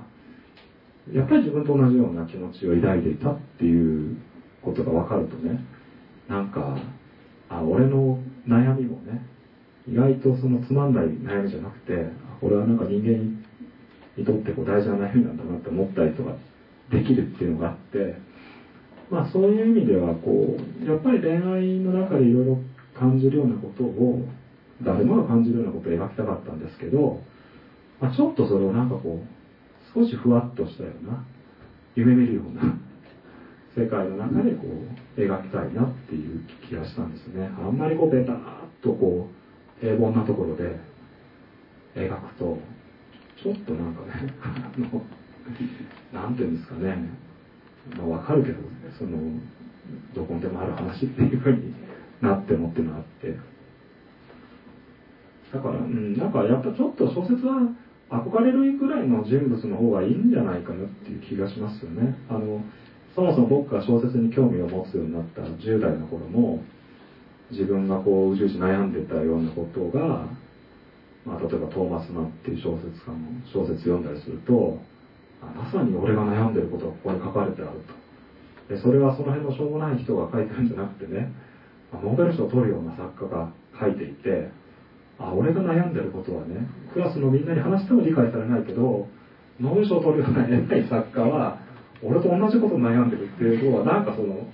[1.11, 4.17] やっぱり自分と同じような気持ちを抱いていたっていう
[4.61, 5.65] ことが分かるとね
[6.27, 6.77] なんか
[7.49, 9.25] あ俺の悩みもね
[9.87, 11.93] 意外とそのつまんない悩みじゃなくて
[12.41, 13.38] 俺はなんか人間
[14.19, 16.33] にとってこう大事な悩みなんだなって思ったりとか
[16.91, 18.15] できるっていうのがあって
[19.09, 22.57] まあそういう意味ではこうやっぱり恋愛の中でいろいろ
[22.97, 24.27] 感じるようなことを
[24.81, 27.21] 誰もが感じるようなことを描きたかったんですけど、
[27.99, 31.23] まあ、ちょっとそれをなんかこう少しふわっとしたような
[31.95, 32.77] 夢見るような
[33.75, 34.63] 世界の中でこ
[35.17, 37.49] う描きたいなっていう気がしたんですね。
[37.59, 38.39] あんまりこうベターっ
[38.81, 40.79] とこう平凡なところで
[41.95, 42.57] 描くと
[43.41, 45.01] ちょっとなんかねあの
[46.13, 46.95] なんていうんですかね
[47.97, 48.57] まあわかるけど
[48.97, 49.17] その
[50.13, 51.73] どこにでもある話っていうふうに
[52.21, 53.35] なってもっていうのがあって
[55.53, 57.73] だから、うん、なんかやっぱちょっと小説は
[58.09, 62.15] 憧れるぐらいの人物の方がいいんじゃないかなっていう気がしますよね。
[62.29, 62.61] あの
[63.15, 66.63] そもそも僕が小説に興味を持つようになった10代の頃も
[67.51, 70.27] 自分がこううじうじ悩んでたようなことが、
[71.29, 73.21] まあ、例えばトーマス・マンっていう小説家の
[73.53, 74.81] 小説読んだりすると
[75.45, 78.73] まさに俺が悩んでることがここに書かれてあると。
[78.73, 81.31] でそれはその辺のしょうもない人が書いてるんじゃなくてね
[81.93, 84.49] ノーベル賞を取るような作家が書いていて
[85.17, 89.07] あ俺が悩んでることはねクラスのみんなに話しても理解されないけど
[89.59, 91.59] ノーベル賞を取るような偉い作家は
[92.03, 94.47] 俺と同じこと悩んでるっていうのはなんかその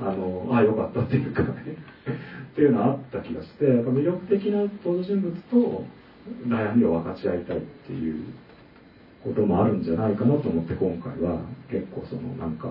[0.00, 1.76] あのああよかったっていうかね。
[2.52, 5.84] っていうのはあった気がしてやっぱ魅力的な登場人物と
[6.46, 8.24] 悩みを分かち合いたいっていう
[9.24, 11.40] こともあるんじゃないかなと思って今回は
[11.70, 12.68] 結構そのなんか、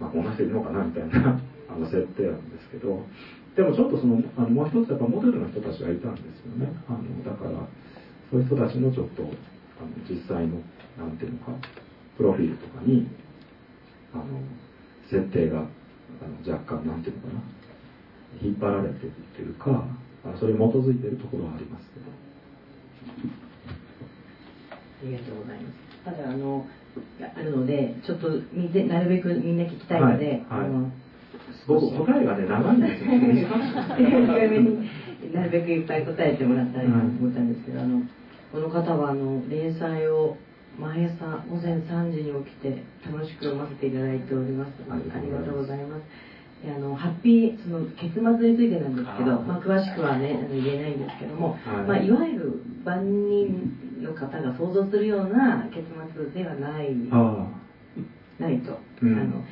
[0.00, 3.02] まあ、こんな人いるのかなみたいな あの設定なんですけど
[3.56, 6.70] でもちょっとそのあのもう一つやっぱモデルの人たちがいたんですよね。
[6.88, 7.66] あのだから
[8.30, 9.30] そういう人たちのちょっとあの
[10.08, 10.60] 実際の
[10.98, 11.52] なんていうのか
[12.16, 13.08] プロフィールとかに
[14.12, 14.24] あの
[15.08, 17.40] 設定があの若干なんていうのかな
[18.42, 19.84] 引っ張られてるっていうか
[20.38, 22.25] それに基づいてるところはありますけど。
[25.06, 25.86] りがとうございます。
[26.04, 26.66] ただあの
[27.20, 30.90] あるのでちょっと見てなるべくみんな聞きたいので、はいはい、あの
[31.66, 33.10] 僕答えがね長いんですよ。
[33.98, 34.88] 短めに
[35.32, 38.02] なるべくいっぱい答えてもらったらいいなと思ったんですけど、あの
[38.52, 40.36] この方はあの連載を
[40.78, 44.70] 毎朝午前3時に起きて楽しく読ませていただいております。
[44.88, 46.02] ありがとうございます。
[46.64, 51.58] あのハッピーその結末についてなんですけどまあ、詳しくはねあの言えないんですけども、はい。
[51.86, 56.94] まあ、いわゆる万人の方が想像するような結末ではない
[58.38, 59.44] ないと、うん、あの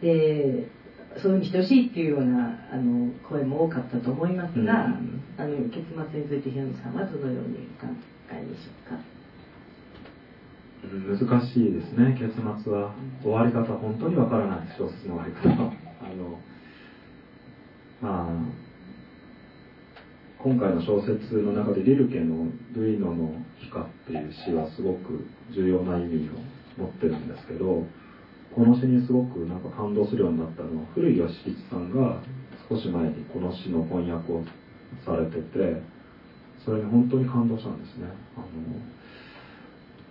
[0.00, 0.68] で
[1.16, 7.92] そういうふうにしてほしいっていうようなあの声も多かったと思いますが、うん、あの結末について平野さんはどのようにお考
[8.32, 8.98] えでしょうか？
[10.80, 12.16] 難しいですね。
[12.18, 15.62] 結末は終わり方本当にわからない小説の終わり方。
[15.62, 15.72] は
[16.02, 16.38] あの
[18.00, 18.67] まあ
[20.40, 26.30] 今回の小説の中でリルケの「ルイノのヒカ」っていう詩はすごく重要な意味
[26.78, 27.84] を持ってるんですけど
[28.54, 32.22] この詩にすごくなんか感動するようになったのは古井義吉さんが
[32.68, 34.44] 少し前にこの詩の翻訳を
[35.04, 35.82] されてて
[36.64, 38.06] それに本当に感動したんですね。
[38.36, 38.46] あの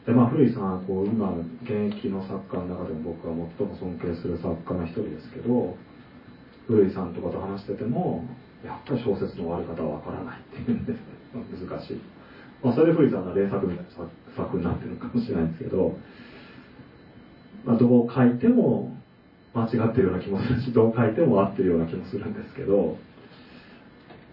[0.06, 5.78] でまあ古井さんはこう今現役の作家の中でも僕は最も尊敬する作家の一人ですけど
[6.68, 8.26] 古井さんとかと話してても
[8.66, 10.94] やっぱり小説の終わり方はわからないっていうんで
[11.34, 11.98] 難しい、
[12.64, 15.96] まあ、それで古さんの連作みたいな作になってるのかもしれないんですけど
[17.68, 18.96] まあ、どう書いても
[19.54, 22.96] 間違ってるような気もするしどう書いても合ってるような気もするんですけど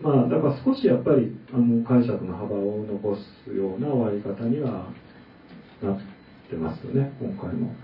[0.01, 4.93] まあだから少しやっぱりあの解釈の幅を残すような終わり方には
[5.83, 5.99] なっ
[6.49, 7.75] てますよね今回も。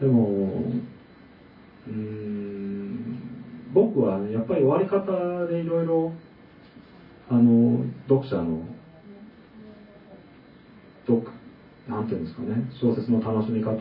[0.00, 0.64] でも
[1.86, 3.25] うん
[3.76, 6.10] 僕は、やっぱり終わり方でいろいろ
[7.28, 8.64] あの読者の
[11.06, 11.28] 読
[11.86, 13.76] なんていうんですかね小説の楽しみ方っ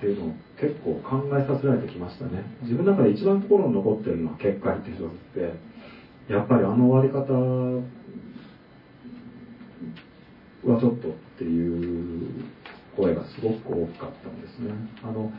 [0.00, 2.56] ていうのを結構考えさせられてきましたね。
[2.62, 5.52] 自分の中で一番心に残ってるのは「結界」っていう小説
[6.28, 7.34] でやっぱりあの終わり方
[10.64, 12.46] はちょっとっていう
[12.96, 14.72] 声がすごく大きかったんですね。
[15.02, 15.30] あの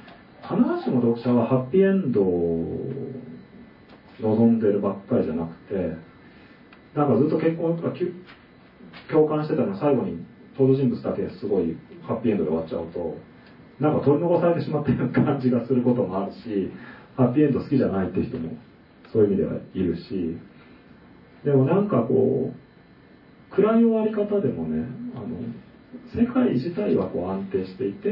[0.50, 2.92] 必ずしも読者はハッピーエンドを
[4.22, 5.98] 望んでるばっかりじゃなくて
[6.94, 7.94] なんかずっと結婚とか
[9.12, 10.26] 共感してたの最後に
[10.58, 13.18] 登場人物だけすごいハッピーエンドで終わっちゃうと
[13.80, 16.72] なんか取り残されてしまったような感じがすることもあるし
[17.18, 18.54] ハッピーエンド好きじゃないって人も
[19.12, 20.38] そういう意味ではいるし
[21.44, 25.42] でもなんかこう暗い終わり方でもねあの
[26.14, 28.10] 世界自体はこう安定していて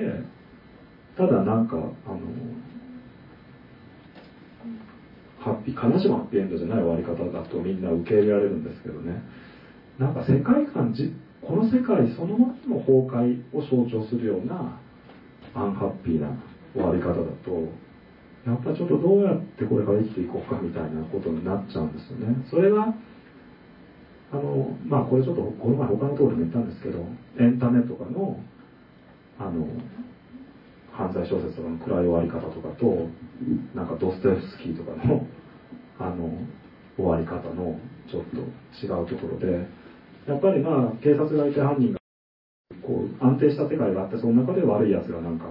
[1.18, 2.20] ただなんかあの
[5.40, 9.22] ハッピー悲しむハッピーエンドじゃない終わり方だとみんな受け入れられるんですけどね。
[10.00, 14.80] なんか世界観じこの世界そのものの崩壊を象徴するような
[15.54, 16.30] アンハッピーな
[16.74, 17.52] 終わり方だと
[18.48, 22.44] やっぱちょっとどうやってこれから生きていこうかみたいなことになっちゃうんですよね。
[22.50, 22.94] それがあ
[24.32, 27.06] あのまあこれちょっとこの前他のところでも言ったんですけど
[27.40, 28.40] エンタメとかの
[29.38, 29.68] あの
[30.94, 33.10] 犯罪小説とかの暗い終わり方とかと
[33.74, 35.26] なんかドストエフスキーとかの
[36.00, 36.30] あの
[36.96, 37.80] 終わり方の
[38.10, 38.38] ちょっと
[38.86, 39.66] 違うところで
[40.28, 42.00] やっぱりまあ警察がいて犯人が
[42.84, 45.46] こう安定した世界があってその中で悪い奴がなんか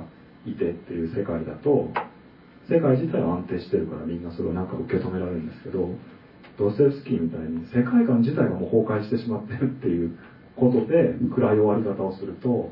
[0.47, 1.89] いてっていう世界だと
[2.69, 5.91] 世界自体は安定してるからみんなそれをなんか受け止められるんですけど
[6.59, 10.17] ドストエフスキーみたいに世界観自体がもう崩壊してしまってるっていう
[10.55, 12.71] ことで暗い終わり方をすると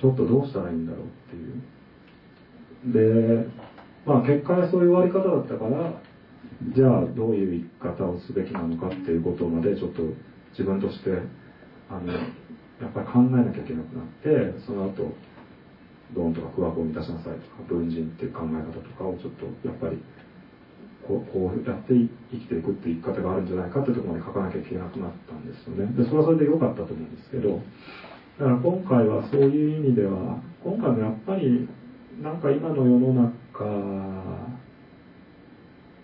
[0.00, 1.77] ちょっとどうしたらいいんだろうっていう。
[2.86, 3.46] で
[4.06, 6.00] まあ結果はそういう終わり方だったから
[6.74, 10.02] じゃあどういう生き方をすべきなのかっていうことまでちょっと
[10.52, 11.10] 自分として
[11.90, 12.18] あのや
[12.86, 15.14] っぱり考えなきゃいけなくなってその後
[16.14, 20.02] ドンとか空白を満たしなさいとか文人っていう考え方とかをちょっとやっぱり
[21.06, 21.94] こうこうやって
[22.30, 25.92] 生きていくっていう生き方があるんじゃないかっていうところまで書かなきゃいけなくなったんですよね。
[25.96, 27.60] でそれはそれで良かったと思うんですけど
[28.38, 31.68] だから今回はそういう意味では今回もやっぱり
[32.22, 34.48] なんか今の世の中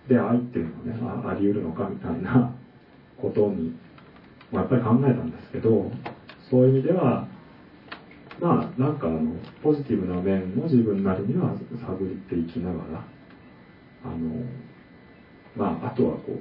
[0.07, 2.53] で愛っていうのはねあり得るのかみたいな
[3.21, 3.75] ことに
[4.51, 5.91] まあ、やっぱり考えたんですけど
[6.49, 7.27] そういう意味では
[8.39, 11.55] まあなんかあのポジティブな面も自分なりには
[11.85, 13.03] 探っていきながら
[14.05, 14.45] あの
[15.55, 16.39] まああとはこ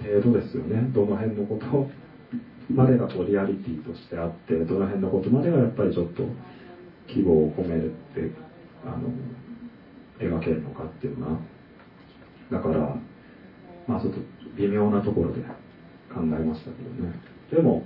[0.00, 0.88] う程度ですよね。
[0.92, 1.90] どの辺のこと
[2.72, 6.22] までがこうリアリティとしてあってどの辺のことまでがやっぱりちょっと
[7.08, 8.47] 希望を込めるって
[8.88, 9.08] あの
[10.18, 11.40] 描けるのかっていうのは
[12.50, 12.96] だから
[13.86, 14.20] まあちょっと
[14.56, 15.42] 微妙なところで
[16.12, 17.12] 考えましたけどね。
[17.50, 17.82] でも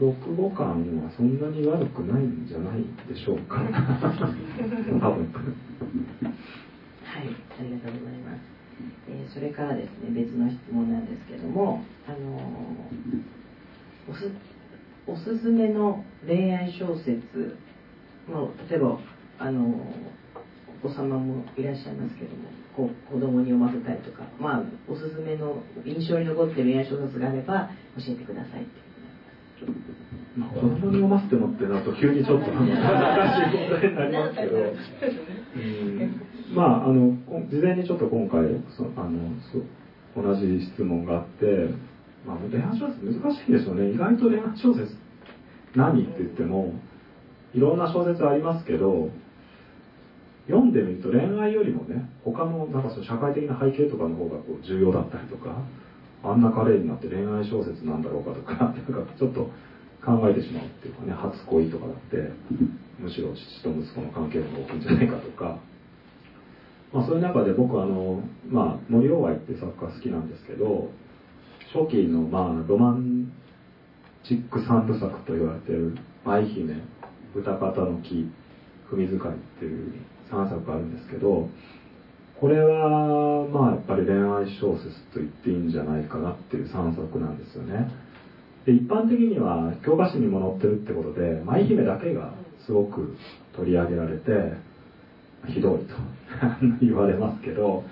[0.00, 3.56] 読後感はそんなに悪くないんじゃないでしょうか。
[3.56, 5.32] 多分
[7.04, 8.40] はいありがとうございます、
[9.08, 12.36] えー、それからですね別の質問なんですけどもあの、
[14.08, 14.30] おす
[15.06, 17.58] おすすめの恋愛小説
[18.28, 18.98] まあ、例えば
[19.38, 19.72] あのー、
[20.84, 28.82] お子様もいらっしゃいますけどもこう子供に読ませたりとか、まあ、おすすめの印象に残ってる恋愛小説があれば教えてくださいって
[30.36, 36.22] まあ、子供に読ませてもってなると急にちょっと難しい問題になりますけど、うん、
[36.54, 37.12] まああの
[37.50, 39.60] 事前にちょっと今回そあのそ
[40.20, 41.46] 同じ質問があって、
[42.26, 43.92] まあ、恋愛小説難しいですよね。
[43.92, 44.96] 意外と恋愛小説
[45.76, 46.72] 何って言っても
[47.54, 49.10] いろんな小説ありますけど
[50.52, 55.56] 読んでみると恋愛よりもね他のなんかその社会的な背景とかの方がこう重要だったりとか
[56.22, 59.48] あんなカレーになって恋愛小説なんだろうかとか なんかちょっと
[60.04, 62.30] 考えてしまうっていうかね初恋とかだって
[63.00, 65.58] むしろ父と息子の関係の方が大きいんじゃないかとか、
[66.92, 70.90] まあ、そういう中で僕あの、まあ、森鴎外っていう作家好きなんですけど
[71.72, 73.32] 初期の、まあ、ロマン
[74.22, 76.74] チック三部作と言われてる「舞姫」
[77.34, 78.30] 「歌方の木」
[78.92, 79.92] 「文使い」っていう
[80.32, 81.48] 3作あるんですけど
[82.40, 87.88] これはまあやっぱり恋愛小説と言っていいんじゃないかなっていう3作なんですよね。
[88.66, 92.34] で一般的には教科書にも載ってるってことで舞姫だけが
[92.66, 93.14] すごく
[93.54, 94.54] 取り上げられて
[95.46, 95.94] ひどいと
[96.80, 97.84] 言われますけど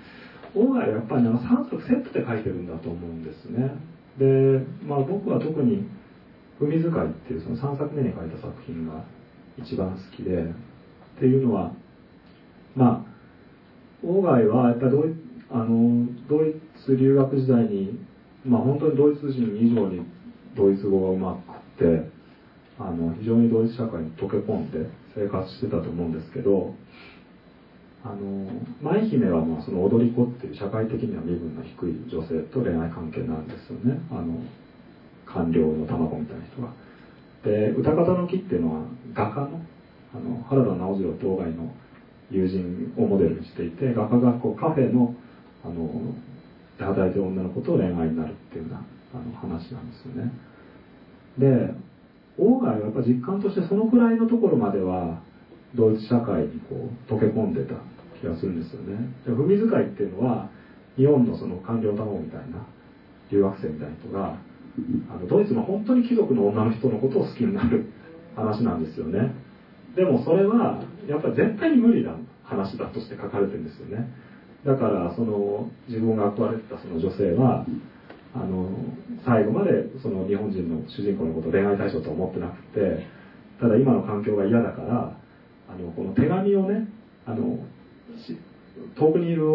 [0.55, 3.75] 大外はやっぱり3作セットで書いてるんだと思うんですね。
[4.17, 5.85] で、まあ、僕は特に
[6.59, 9.03] 「海使い」っていうその3作目に書いた作品が
[9.57, 11.71] 一番好きでっていうのは
[12.75, 13.11] まあ
[14.03, 15.15] 外はやっぱりドイ
[15.51, 16.55] あのドイ
[16.85, 17.99] ツ留学時代に、
[18.45, 20.05] まあ、本当にドイツ人以上に
[20.55, 21.35] ドイツ語がうま
[21.77, 22.09] くて
[22.79, 26.73] あの非常にドイツ社会に溶け込んで生活してたと思うんですけど
[28.03, 28.49] あの
[28.81, 34.41] 舞姫はまあその踊り子っていう社会的には身分の低い女性と恋愛関係なんですよねあの
[35.25, 36.73] 官僚の卵みたいな人が。
[37.43, 38.81] で歌方の木っていうのは
[39.13, 39.61] 画家の
[40.13, 41.73] あの原田直次郎当該の
[42.31, 45.13] 友人をモデルにしていて画家がこうカフェの
[45.63, 46.13] あの
[46.79, 50.31] で働いてる女の子と恋愛になるっていうようなあの話なんですよね。
[51.37, 51.73] で
[52.37, 55.21] 外はやっぱ実感としてそのくらいのところまでは
[55.75, 57.75] ドイツ社会にこう溶け込んでた
[58.19, 59.13] 気がするんですよね。
[59.25, 60.49] で文使いっていうのは
[60.95, 62.65] 日本のその官僚卵みたいな
[63.31, 64.37] 留学生みたいな人が
[65.09, 67.85] あのドイツの本当に貴族の女の人のことを好きになる
[68.35, 69.33] 話なんですよね。
[69.95, 74.07] でもそれはやっぱり絶対に無理な話だとして書かれてるんですよね。
[74.65, 77.65] だからその自分が憧れてたその女性は
[78.33, 78.69] あの
[79.25, 83.07] 最後までその日本人の主人公のことを恋愛対象と思ってなくて
[83.59, 85.17] ただ今の環境が嫌だから
[85.67, 86.87] あのこの手紙をね
[87.25, 87.59] あの
[88.97, 89.47] 遠くにいる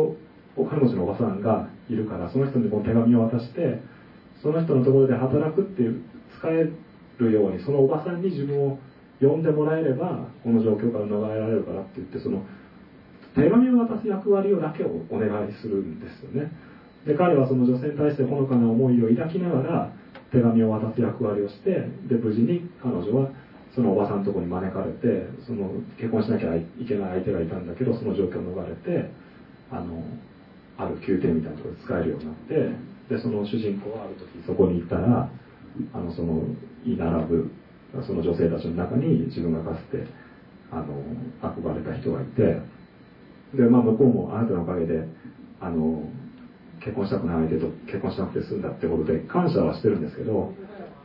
[0.56, 3.80] お金持ちのおばさんがいるからその人にこの手紙を渡して
[4.42, 6.02] その人のところで働くっていう
[6.38, 6.70] 使え
[7.18, 8.78] るようにそのおばさんに自分を
[9.20, 12.44] 呼んでもらえればこの状況から逃れられるからって言ってその
[13.34, 16.50] 手紙を渡す役割をだけをお願いするんですよね。
[17.06, 19.92] で彼はその女性に対してほのかな思いを抱きながら
[20.32, 23.30] 手紙を渡す役割をしてで無事に彼女は
[23.74, 29.10] そのおばさんのとこに招かれてその結婚しなきゃいけない相手がいたんだけどその状況を逃れて
[29.70, 30.02] あの
[30.78, 32.34] ある宮廷みたいなところで使えるようになっ
[33.08, 35.30] てでその主人公はある時そこに行ったら
[35.92, 36.42] あのその
[36.84, 37.50] 居並ぶ
[38.04, 40.06] その女性たちの中に自分がかつて
[40.70, 40.86] あの
[41.42, 42.60] 憧れた人がいて
[43.54, 45.06] で、まあ、向こうもあなたのおかげで
[45.60, 46.02] あの
[46.80, 50.52] 結婚したくない相手と結婚しなくて済んだってことで感謝はしてるんですけど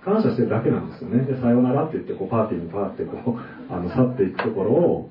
[0.04, 1.26] 感謝してるだけなんですよね。
[1.26, 3.40] でさようならって言ってこうパーティーにパーってこう
[3.74, 5.10] あの去っていくところを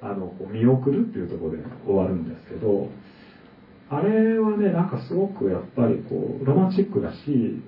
[0.00, 2.88] あのこう見送るっていうところで終わるんですけど
[3.90, 7.60] あれはねなんかすごくやっぱりこうロマンチックだし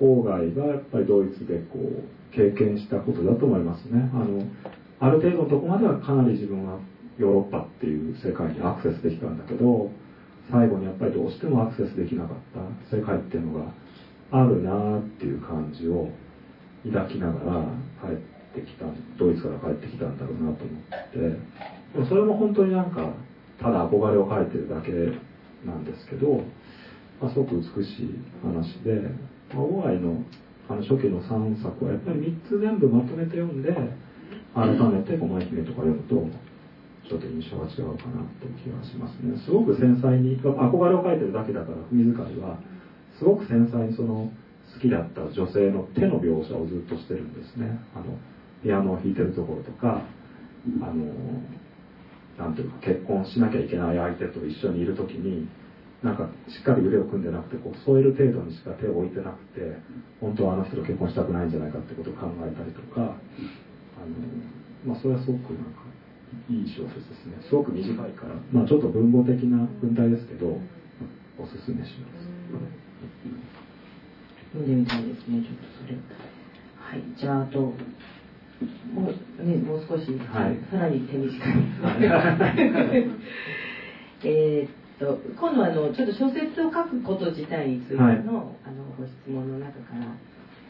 [0.00, 4.10] 郊外がやっぱりドイツでこう経験したことだと思いますね。
[4.14, 4.42] あの
[5.00, 6.78] ある程度のとこまではかなり自分は
[7.18, 9.90] ヨーロッパっていう世界にアクセスできたんだけど
[10.50, 12.36] 最後にやっぱりどうしてもアクセスできなかっ
[12.90, 13.72] た世界っていうのが
[14.30, 16.08] あるなっていう感じを
[16.84, 17.64] 抱きながら
[18.02, 18.86] 帰ってきた
[19.18, 21.18] ドイツから帰ってきたんだろうなと思って。
[21.94, 23.12] でもそれも本当になんか
[23.60, 24.92] ただ憧れを描いてるだけ
[25.66, 26.42] なんですけど、
[27.20, 29.00] まあ、すごく美しい話で、
[29.54, 30.22] まあ、オーアイの
[30.68, 33.72] あの初期の3作はやっぱり3つ全部まとめて読んで
[34.54, 36.28] 改めて「狛姫」とか読むと
[37.08, 39.36] ちょっと印象が違うかなって気がしますね。
[39.36, 42.58] すごく繊細に憧れを描いてるだけだから文遣いは
[43.18, 44.30] すごく繊細にその
[44.74, 47.78] 好きだった女性の手の描写をずっとしてるんですね。
[47.94, 48.18] あの
[48.62, 50.02] ピアノを弾いてるところとか
[50.80, 51.04] あの
[52.38, 55.46] なんていうか結婚しなきゃいけない相手と一緒にいる時に
[56.02, 59.80] なんかしっかり腕を組んでなくてこう添える程度にしか手を置いてなくて
[60.20, 64.12] 本当はあの人と結婚したくないんじゃないかってことを考えたりとかあの、
[64.84, 65.86] まあ、それはすごくなんか
[66.50, 67.38] いい小説ですね。
[67.48, 70.58] すごく短いから、まあ、ちょっと文法的な文体ですけど
[71.38, 72.28] おすすめします。
[74.52, 74.68] 読ん。
[74.68, 75.96] でみたいですねちょっとそれ。
[75.96, 77.02] はい。
[77.18, 77.72] じゃああと
[78.92, 81.64] もうねもう少し、はい、さらに手短に。
[84.24, 88.20] えっと今度はあのちょっと小説を書くこと自体についてのはい、あ
[88.72, 90.06] のご質問の中から、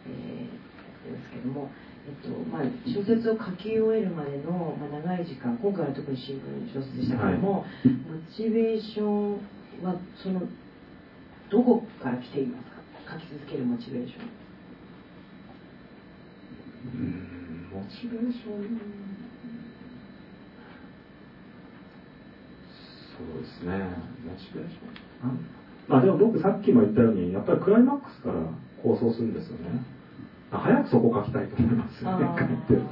[0.07, 1.71] えー、ですけども、
[2.07, 9.39] えっとまあ、小説を書き終えるまでの、まあ、長い時間今回は特に新聞小説でしたけども、はい、モチベーション
[9.83, 10.43] はその
[11.51, 12.65] どこから来ています
[13.07, 13.15] か？
[13.15, 14.27] 書き続けるモチベーション。
[16.87, 18.81] うんモチベーション？
[23.17, 23.97] そうですね。
[24.25, 25.41] モチベーション
[25.89, 28.41] まあでも僕さっきも言ったようにやっぱりクライマックスから
[28.83, 29.83] 構想するんですよね。
[30.51, 32.27] 早くそこ書きたいと思いますよね。
[32.39, 32.87] 書いてると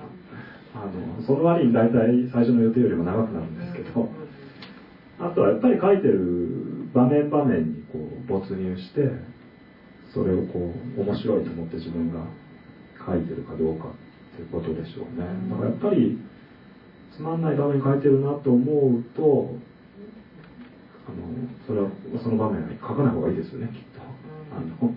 [0.74, 4.08] あのその割に大体最初の予定よりも長くなるんですけど。
[5.18, 9.10] あとはやっぱり書いてる場面場面にこう没入して
[10.12, 12.26] それをこう面白いと思って自分が
[13.06, 15.26] 書いてるかどうかっていうことでしょうね。
[15.50, 16.18] だからやっぱり
[17.16, 19.54] つまんない場面書いてるなと思うと
[21.06, 21.22] あの
[21.66, 21.90] それは
[22.22, 24.00] その場面は書かない方がいいですよねきっと。
[24.56, 24.94] あの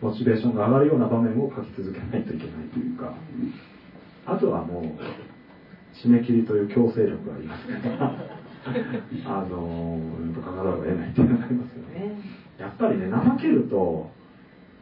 [0.00, 3.14] モチベーションが上がるような場面を書き続けないといけないというか。
[4.28, 4.84] あとはもう
[6.04, 8.14] 締め切りという強制力があります から
[9.24, 9.98] あの
[10.34, 12.20] 書かざるを得ないっていうのがありますよね。
[12.58, 14.10] やっぱりね怠けると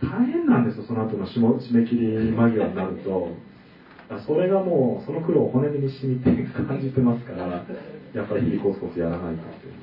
[0.02, 3.28] 大変なんですよその後の締め切り間際になると。
[4.24, 7.64] それがもうその苦労を骨身に染みて感じてますから
[8.14, 9.74] やっぱり日々コツコツやらないとっていう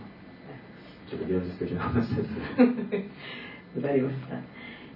[1.13, 2.27] ちょっと現実的な話です。
[2.27, 3.09] ね
[3.75, 4.35] わかりました。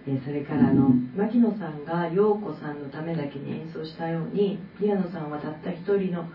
[0.08, 6.28] えそれからあの牧野さんが陽子さんのためだけに演奏したように宮野さんはたった一人の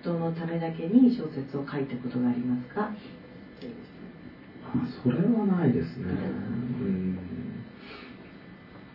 [0.00, 2.90] 人のためだけに小説を書いたことがありますか？
[5.02, 6.04] それはないですね。
[6.80, 7.18] うん。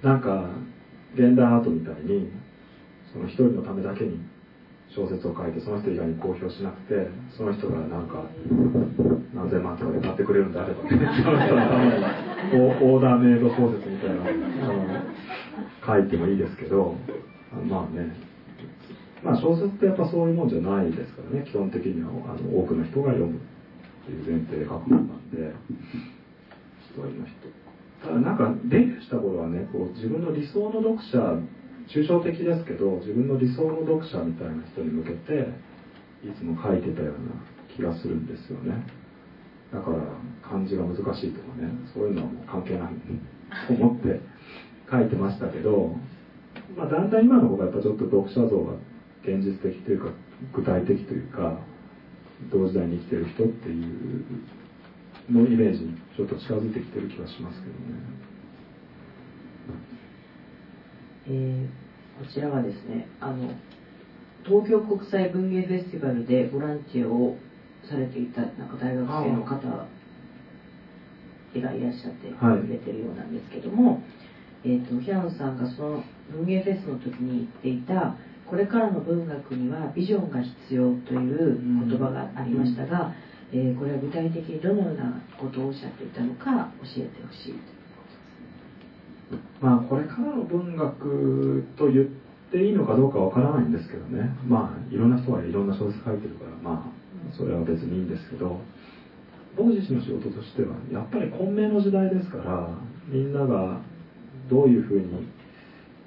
[0.03, 0.51] なんか
[1.15, 2.31] 現代アートみたいに
[3.11, 4.19] その一人のためだけに
[4.95, 8.23] 小説を書いてその人以外に公表しなくてその人がなんか
[9.33, 10.83] 何千万とかで買ってくれるんであれば。
[10.83, 10.89] ね
[12.49, 14.21] オーダーメイド小説みたいな。
[14.67, 14.85] あの
[15.85, 16.95] 書いてもいいですけど
[17.69, 18.15] まあね。
[19.23, 21.45] まあ小説ってやっぱそういうもんじゃないですからね。
[21.45, 23.39] 基本的にはあの多くの人が読むっ
[24.05, 25.53] ていう前提で書くもんなんで
[26.81, 27.49] 一人の人。
[28.01, 31.37] ただなんかデビューした頃はねこう自分の理想の読者
[31.89, 35.49] 抽象的ですけど自分の理想の読者みたいな人に向けて
[36.23, 37.41] いつも書いてたような
[37.75, 38.85] 気がするんですよね
[39.73, 40.03] だから
[40.41, 42.93] 漢字が難しいとかねそういうのはもう関係ない
[43.67, 44.21] と思って
[44.89, 45.95] 書いてましたけど、
[46.75, 48.73] まあ、だんだん今の方がやっぱちょっと読者像が
[49.23, 50.11] 現実的というか
[50.53, 51.59] 具体的というか
[52.51, 54.25] 同時代に生きてる人っていう
[55.29, 58.29] のイメージにちょっと近づいてきてる気がしますけどね。
[61.29, 63.53] えー、こちらはですねあの
[64.45, 67.37] 東京国際文芸フェスティバルでボランティアを
[67.87, 69.87] されていたなんか大学生の方が
[71.53, 74.01] いらっしゃってくれてるようなんですけども、はい、
[74.65, 78.15] えーと、平野さんがその文芸フェスの時に言っていた
[78.49, 83.13] これからの文学にはビジョンが必要という言葉がありましたが、
[83.53, 87.78] うん、えー、これは具体的にどのようなことをおっしゃっていたのか教えてほしい
[89.61, 92.07] まあこれからの文学と言っ
[92.51, 94.35] ていいのかどうかわからないんですけどね。
[94.47, 98.59] まあいろんな人がいろんな小説書いてるからまあそれは別にいいんですけど。
[99.57, 102.69] 僕自身の仕事としてはやっぱり混迷の時代ですから
[103.07, 103.81] みんなが
[104.49, 105.27] どういうふうに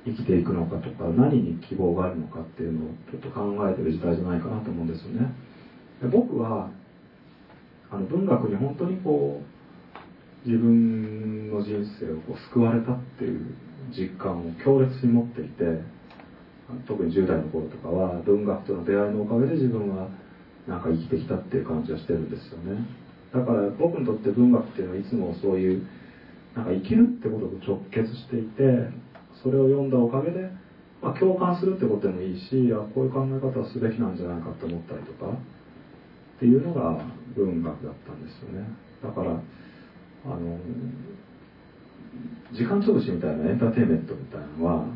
[0.06, 5.32] 生きていくのかとか何に希望があるのかっていうのをちょっと考えてる時代じゃないかなと思うんですよね。
[6.10, 6.70] 僕は
[7.90, 9.51] あの文学に本当にこう
[10.44, 13.54] 自分の人生をこう救われたっていう
[13.96, 15.82] 実感を強烈に持っていて
[16.86, 20.08] 特に10代の頃とかは文学との出会いのおかげで自分は
[20.66, 22.86] なんか生きてきたっていう感じはしてるんですよね。
[23.32, 25.86] だから僕にとって文学っていうのはいつもそういう
[26.54, 28.90] なんか生きるってことと直結していて
[29.42, 30.50] それを読んだおかげで、
[31.00, 37.00] まあ、共感するってことでもいいしあこういう考え方はすべきなんじゃないかって思ったりとかっていうのが
[37.34, 38.68] 文学だったんですよね。
[39.02, 39.40] だから
[40.24, 40.58] あの
[42.52, 44.90] 時間潰しみたいなエンターテインメントみたいなのはあの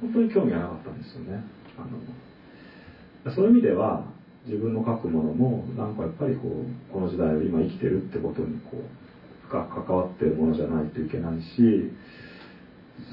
[0.00, 1.42] 本当に興味がなかったんですよね。
[1.78, 1.82] あ
[3.26, 4.04] のそういう意味では
[4.44, 11.90] 自分の書くものもなんかやっぱりこうこの時代を今生きてるってことにこう深く関わってるものじゃないといけないし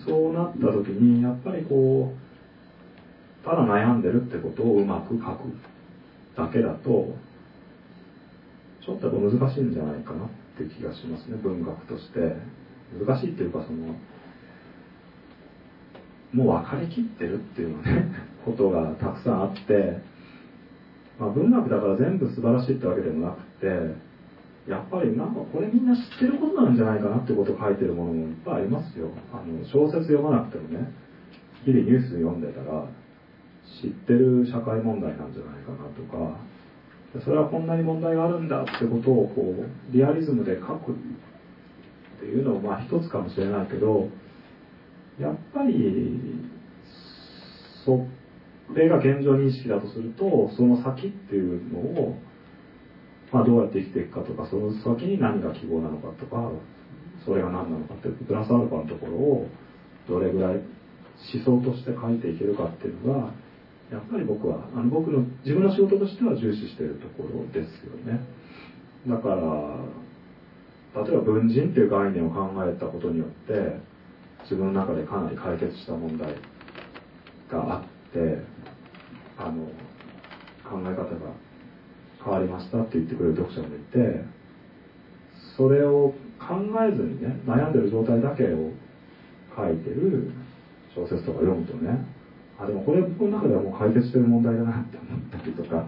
[0.08, 5.54] そうなった時にやっぱりこうただ悩んでるってことをうまく書く
[6.36, 7.16] だけだと
[8.84, 10.28] ちょっと難しいんじゃないかな。
[10.64, 12.36] って気がしますね文学として。
[12.94, 13.96] 難しいっていうかその
[16.34, 18.12] もう分かりきってるっていうのね
[18.46, 20.16] ことがたくさんあって。
[21.20, 23.68] まあ、文学だから全部素晴らしいってわけでもなくて
[24.70, 29.12] やっぱりなんかこれみんな知ってることなんじゃないかなってことを書いてるものもいっぱいありますよ。
[29.32, 30.92] あの小説読まなくてもね
[31.64, 32.86] 日々ニュース読んでたら
[33.82, 36.36] 知ってる社会問題なんじゃないかなとか
[37.24, 40.96] それはこんなに問題があるんだってことをこうリアリズムで書くっ
[42.20, 44.10] ていうのもまあ一つかもしれないけど
[45.20, 46.20] やっぱり
[47.86, 48.06] そ
[48.74, 52.18] れが現状認識だとするとその先っていうのを、
[53.32, 56.50] まあ、どうやって生きていくかとかその先に何が希望なのかとか
[57.26, 59.48] それが何なのかっていうプラスアルファのところを
[60.08, 63.34] どれぐらい思想として書いていけるかっていうのが
[63.92, 68.20] やっぱり僕はあの僕の自分の仕事としては重視しているところですよね。
[69.08, 73.80] だから例えば文人っていう概念を考えたことによって
[74.44, 76.36] 自分の中でかなり解決した問題
[77.52, 77.84] があっ
[78.14, 78.40] て
[79.38, 79.66] あの
[80.64, 81.34] 考え方が
[82.24, 84.24] 変わりましたって言ってくれる読者もいて
[85.58, 88.72] それを考えずにね悩んでる状態だけを
[89.56, 90.32] 書いてる
[90.96, 92.06] 小説とか読むとね
[92.60, 95.88] あでもこれ僕の中ではもう解決してる問題だなって思ったりとか。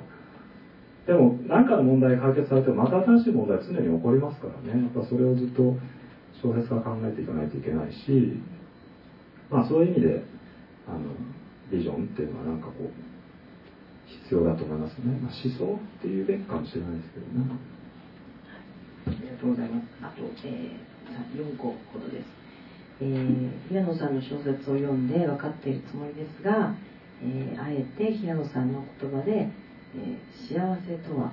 [1.07, 4.83] でも何かの問題解決されてもまた新しい問題常に起こりますからね。
[4.83, 5.77] やっぱそれをずっと
[6.41, 8.41] 小説家考えていかないといけないし
[9.49, 10.23] まあそういう意味で
[10.87, 11.15] あの
[11.71, 12.91] ビジョンっていうのはなんかこう
[14.07, 17.43] 必要だと思いますね、まあ、思想っていうべきかもしれないですけどね、
[19.07, 19.87] ありがとうございます。
[20.01, 22.25] あと、えー、4個ほどです、
[22.99, 26.75] えー、平野さんの小説を読んで分かっているつもりですが、
[27.21, 31.31] えー、あえて平野さんの言葉で、えー、幸せとは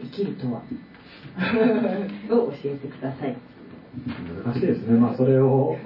[0.00, 0.62] 生きるとは
[2.30, 3.36] を教えてください。
[4.44, 4.98] 難しいですね。
[4.98, 5.76] まあそれを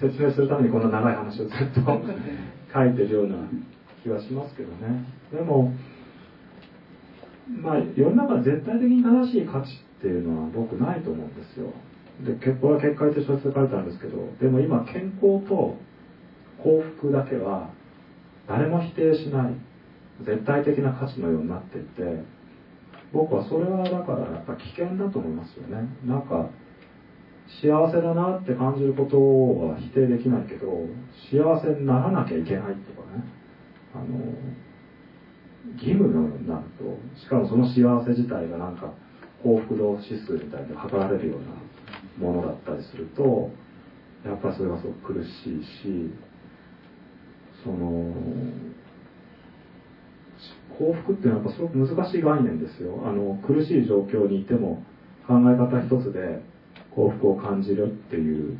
[0.00, 2.02] 説明するためにこんな長い話をずっと
[2.74, 3.36] 書いてるような
[4.02, 5.04] 気はしますけどね。
[5.32, 5.72] でも
[7.62, 11.72] まあ世の中絶対的に正しい価値っていうのは僕ないと思うんですよ
[12.24, 15.76] でこれは結界って小説で書いてあるんですけどでも今健康と
[16.62, 17.70] 幸福だけは
[18.48, 19.54] 誰も否定しない
[20.24, 22.24] 絶対的な価値のようになっていて
[23.12, 25.88] 僕はそれはだからやっぱ危険だと思いますよね。
[26.04, 26.48] なんか
[27.62, 29.16] 幸せだなって感じること
[29.68, 30.66] は否定できないけど
[31.30, 33.22] 幸せにならなきゃいけないとかね。
[33.94, 34.18] あの
[35.74, 38.92] 義務のようになるとしかもその幸せ自体がなんか
[39.42, 41.46] 幸福度指数みたいに測られるような
[42.18, 43.50] ものだったりすると
[44.24, 46.10] やっぱりそれがすごく苦しいし
[47.62, 48.12] その
[50.78, 53.02] 幸福っていうのはやっぱすごく難しい概念ですよ。
[53.06, 54.82] あの苦しい状況にいても
[55.26, 56.42] 考え方一つで
[56.94, 58.58] 幸福を感じるっていう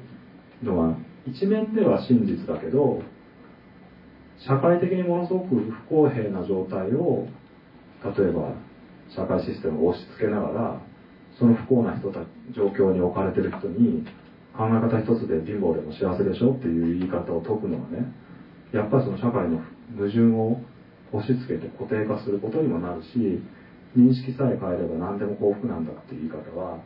[0.62, 0.96] のは
[1.26, 3.02] 一面では真実だけど
[4.38, 7.26] 社会的にものすごく不公平な状態を
[8.04, 8.54] 例えば
[9.14, 10.80] 社会システムを押し付けながら
[11.38, 12.20] その不幸な人た
[12.52, 14.04] 状況に置かれてる人に
[14.56, 18.12] 考え方一つで貧乏でも幸せでしょっていう言い方を解くのはね
[18.72, 19.60] やっぱりその社会の
[19.96, 20.60] 矛盾を
[21.12, 23.40] 押し付けて固定化することにもなるし
[23.96, 26.80] 認識さえ変えれば何でも幸福なんだっていう言い方は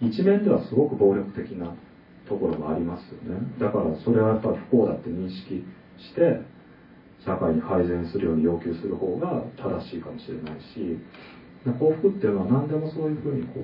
[0.00, 1.74] 一面ではすごく暴力的な
[2.28, 3.40] ところもありますよね。
[3.58, 5.64] だからそれはやっぱり不幸だって認識
[5.98, 6.42] して
[7.24, 10.98] 社会に改善するように要求する方が正しいかもしれないし
[11.70, 13.60] 幸福っていうのは何でもそういうふうにこ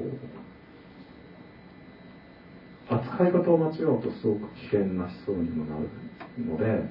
[2.90, 5.88] う扱い方を間違うとすごく危険な思想にもなる
[6.38, 6.88] ので、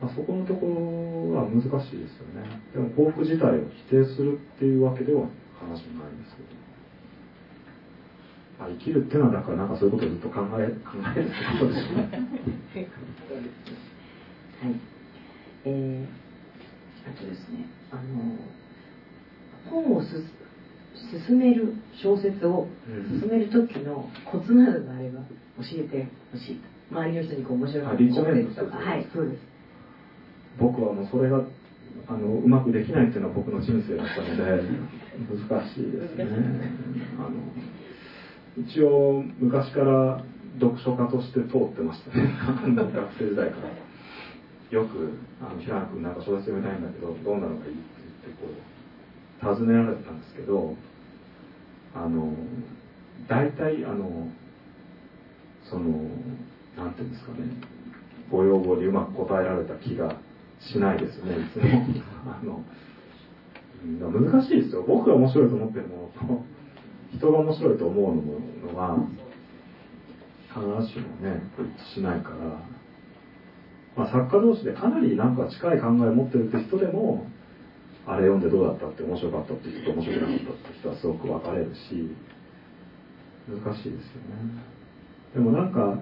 [0.00, 2.60] まあ、そこのところは難しいですよね。
[2.72, 5.28] でも幸福自体を否定するっていうわけでは
[5.60, 6.48] 話もないんですけど、
[8.58, 12.08] まあ、生きるっていうのはだからなんかそういうことをずっと考え考えるってことですね。
[14.64, 14.74] はい。
[15.66, 18.36] えー、あとですねあの
[19.70, 20.22] 本をす
[21.26, 22.68] 進める小説を
[23.20, 25.20] 進める時のコツなどがあれば
[25.58, 26.60] 教えてほしい
[26.90, 27.96] 周りの人にこう面白いことを
[28.34, 28.76] 伝とか。
[28.76, 29.38] はいそうです。
[30.58, 31.42] 僕はもうそれが
[32.06, 34.62] あのうまくできないっていうのは僕の人生だったので
[35.48, 36.26] 難しいですね。
[37.18, 37.30] あの
[38.56, 40.22] 一応昔から
[40.60, 42.30] 読書家として通ってましたね。
[42.76, 43.84] 学生時代から。
[44.70, 45.10] よく
[45.40, 47.82] 「あの平野君なんか小説読みたいんだけどどんなのがいい?」って
[48.26, 48.73] 言ってこう
[49.44, 50.74] 尋ねられたんですけど
[51.94, 52.34] あの
[53.28, 54.28] 大体あの
[55.70, 56.08] その
[56.76, 57.44] なんていうんですかね
[58.30, 60.16] ご要望にうまく答えられた気が
[60.60, 62.02] しないですねいつも。
[62.26, 62.64] あの
[63.84, 64.82] 難しいですよ。
[64.88, 66.44] 僕が面白いと思ってるものと
[67.16, 68.96] 人が面白いと思うのは
[70.48, 72.36] 必ずしもね一致しないから、
[73.96, 77.26] まあ、作家同士でかなりなんか近い考えを持ってるって人でも
[78.06, 82.12] あれ読んでどうだったって面白かったって人と面白くなかったって人はすごく分かれるし
[83.48, 84.62] 難しいですよね。
[85.34, 85.98] でもなんか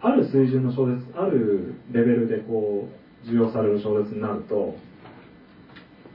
[0.00, 2.88] ある水準の小説あるレベルでこ
[3.24, 4.74] う受容される小説になると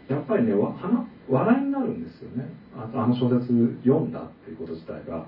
[0.10, 0.76] やっぱりねわ
[1.28, 2.50] 笑いになるんですよね。
[2.76, 3.48] ああの小説
[3.84, 5.26] 読んだっていうこと自体が。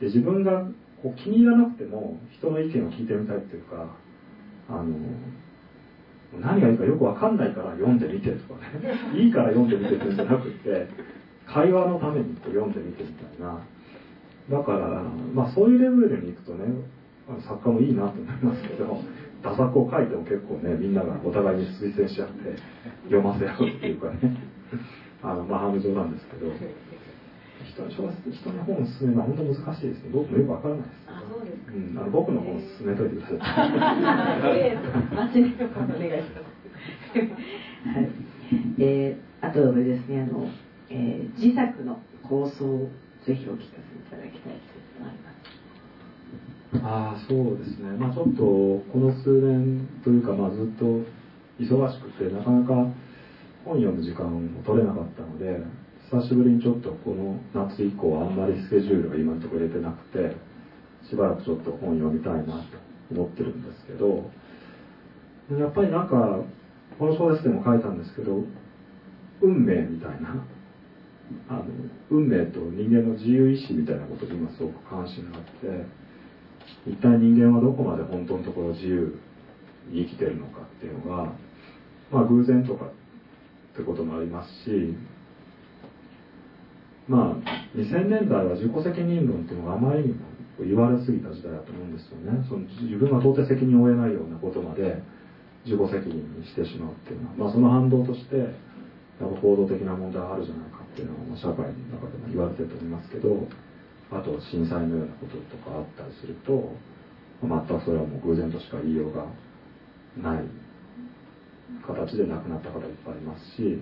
[0.00, 0.64] で自分が
[1.02, 3.94] こう気に入らなくても人の意見を聞いてみたいっていうか
[4.68, 4.84] あの
[6.40, 8.94] 何がいいかよくわかんないから読んでみてとかね。
[9.14, 10.88] いいから読んでみてってんじゃなくて
[11.46, 13.58] 会話のためにこう読んでみてみたいな。
[14.50, 15.02] だから
[15.34, 16.64] まあそういうレベルに行くとね
[17.40, 19.00] 作家もいいなと思いますけど
[19.42, 22.56] 打作を書いても結構ねみんながお互いに推薦し合って
[23.04, 24.36] 読ませ合うっていうかね。
[25.22, 26.52] あのまあ半分冗談ですけど
[27.64, 30.96] 人に小説人の本を進めるのは本当難しいですね僕もよくわからないです。
[31.08, 33.70] あそうですうん、あの僕の本進めといてください。
[33.70, 36.54] 真面目な本お願いします
[37.18, 38.08] はい
[38.78, 40.48] えー、あとですねあの、
[40.90, 42.90] えー、自作の構想を
[43.26, 45.34] ぜひお聞かせいただきたいと思います。
[46.82, 47.96] ああそうですね。
[47.98, 50.84] まあちょっとこの数年というかまあずっと
[51.60, 52.74] 忙しくてなかなか
[53.64, 55.60] 本読む時間も取れなかったので
[56.14, 60.36] 久しぶりにちょっとこの夏以降あんまりスケジュールが今のところ入れてなくて
[61.10, 62.78] しばらくちょっと本読みたいなと
[63.10, 64.30] 思ってるんですけど
[65.58, 66.38] やっぱりなんか
[67.00, 68.44] この小説でも書いたんですけど
[69.42, 70.46] 運命みたいな
[71.48, 71.64] あの
[72.10, 75.84] 運命と人間の自由意志みたいなことに今すごく関心があって
[76.86, 79.18] 一体人間はどこまで本当のところ自由
[79.90, 81.32] に生きてるのかっていうのが
[82.12, 84.94] まあ偶然とかってこともありますし
[87.08, 90.24] まあ2000年代は自己責任論っていうのがあまりにも
[90.60, 92.44] 言われすぎた時代だと思うんですよね。
[92.48, 95.02] その自分が到底責任を負えないようなことまで
[95.64, 98.48] 自己責任にしてしまうっていうのは、まあ、その反動としてやっ
[99.18, 103.48] ぱ行動的な問題があるじゃないかっていうのは社会の中でも言われてると思いますけど
[104.10, 106.76] あと震災のようなこととかあったりすると
[107.42, 109.26] 全くそれはもう偶然としか言いようが
[110.20, 110.44] ない
[111.86, 113.80] 形で亡くなった方いっぱいいますし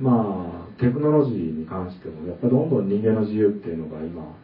[0.00, 4.34] まあテクノロジーに関してもやっぱりどんどん人間の自由っていうのが今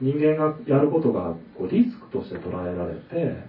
[0.00, 3.44] 人間がやることがこうリスクとして捉えられて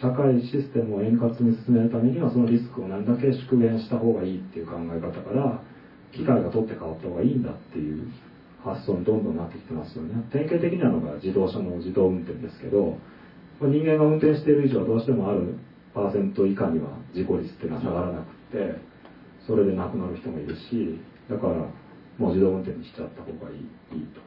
[0.00, 5.62] 社会システムを円滑に進めるためにはそのリスクを何だけ縮減した方がいいっていう考え方から
[6.12, 8.08] 機械が取って変わった方がいいんだっていう
[8.64, 10.24] 発想にどんどんなってきてますよね。
[10.32, 12.96] 典型的なのが自動車の自動運転ですけど
[13.60, 15.56] 人間が運転している以上はどうしてもある
[15.92, 18.91] パーセント以下には事故率っていうのは下がらなくて
[19.46, 21.54] それで亡くなる人もいるしだから
[22.18, 24.20] もう自動運転にしちゃった方がいいいいと。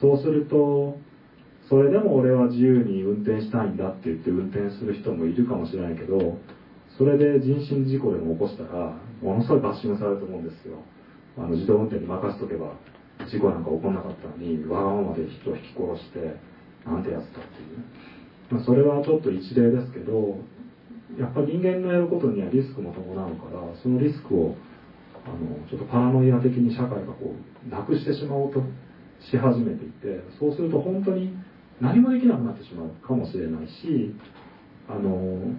[0.00, 0.98] そうすると
[1.68, 6.38] それでも俺は自由に運転したいんだって言って運転する人もいるかもしれないけど
[6.98, 10.82] それで人身事故でも起こしたらものすごいバッシングされると思うんですよ。
[11.36, 12.76] あの自動運転に任せとけば
[13.26, 16.36] 事故なんか起こんなかったのにわがままで人を引き殺して
[16.84, 17.78] なんてやつだっていう、
[18.50, 20.38] まあ、それはちょっと一例ですけど
[21.18, 24.54] やっぱり人間のやることにはリスクも伴うからそのリスクを
[25.24, 27.34] あのちょっとパラノイア的に社会がこ
[27.66, 28.62] うなくしてしまおうと
[29.20, 31.34] し始めていてそうすると本当に
[31.80, 34.14] 何もできなくなってしまうかもしれないし
[34.88, 35.52] あの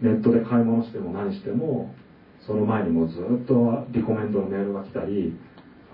[0.00, 1.92] ネットで買い物しても何しても
[2.46, 3.12] その前にもず
[3.42, 5.32] っとリコメンドのメールが来たり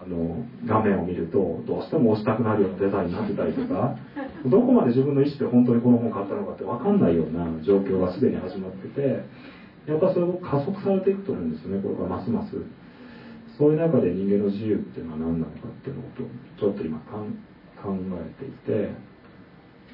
[0.02, 3.97] あの画面を見るとどうしても押したくなるようなデザインになってたりとか
[4.47, 9.24] どこまで自分の意思で本当にこの本買ったのかって分かんないような状況がすでに始まってて
[9.86, 12.56] やっぱそれも加速されていくと思うんですよねこれからますます。
[13.59, 16.05] そういう中で人間の自由っていうのは何なのかっていうのを
[16.59, 17.27] ちょっと今考
[17.85, 18.89] えていて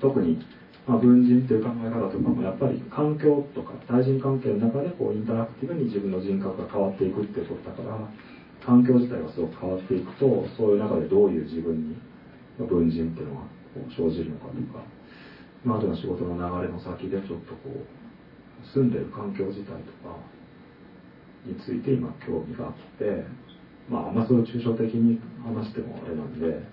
[0.00, 0.38] 特に、
[0.86, 7.98] まあ、文人っていう考え方とかもやっぱり環境とか対人関係の中でこうインタラクティブに自分の人格が変わっていくっていうことだから
[8.66, 11.96] 環境自体がすごく変わっていくとそういう中でどういう自分に
[12.58, 13.46] 文人っていうのが
[13.96, 14.82] 生じるのかとか、
[15.64, 20.18] まあ、あとは仕事の流れの先でちょっとこう住んでる環境自体とか
[21.46, 23.22] について今興味があって
[23.88, 26.66] まああんまそれを抽象的に話してもあれなんで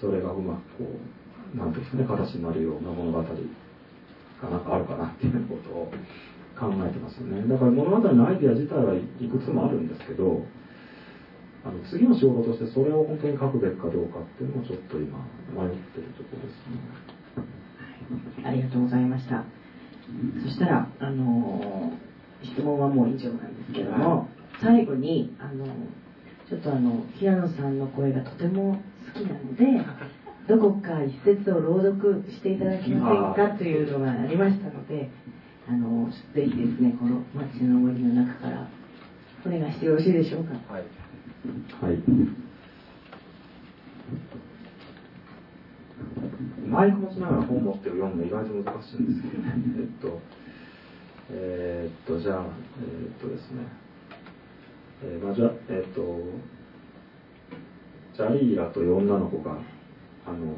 [0.00, 0.96] それがうまくこ
[1.54, 5.92] う何ていうんですかね形になるような物語がなんかあるかなっていうことを
[6.56, 7.46] 考えてますよね。
[7.46, 10.46] だから物語のアイデア自体はいくつもあるんですけど
[11.66, 15.18] あの次の仕事としてそれを本当に書くべきかどうかっていうのをちょっと今
[15.50, 18.46] 迷ってるところですね。
[18.46, 19.42] ありがとうございました。
[20.44, 21.92] そしたら、あの
[22.40, 24.28] 質問はもう以上なんですけども、
[24.62, 25.66] 最後に、あの
[26.48, 28.78] ちょっとあの平野さんの声がとても
[29.12, 29.84] 好きなので、
[30.46, 35.10] どこか一節を朗読していただけませんかというのがありましたので、
[35.68, 38.68] あのぜひですね、この街の森の中から
[39.44, 40.54] お願いしてよろしいでしょうか。
[40.72, 41.05] はい
[41.80, 42.02] はい。
[46.68, 49.54] マイク持ちながら本持って読むの意外と難しいんですけどね。
[49.78, 50.20] えっと、
[51.30, 52.44] えー、っと、じゃあ、
[52.80, 53.64] えー、っとですね。
[55.04, 56.20] えー、まあ、じゃえっと、
[58.14, 59.52] ジャリーラという女の子が、
[60.26, 60.56] あの、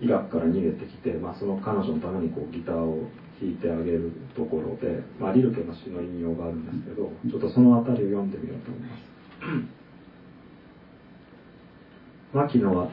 [0.00, 3.08] イラクから逃げてきて、まあ、その彼女のためにこうギターを
[3.40, 9.09] 弾いてあげるところで、まあ、リルケの詩の引用があるんですけど、ちょっとその辺りを読んでみようと思います。
[12.32, 12.90] 牧野は、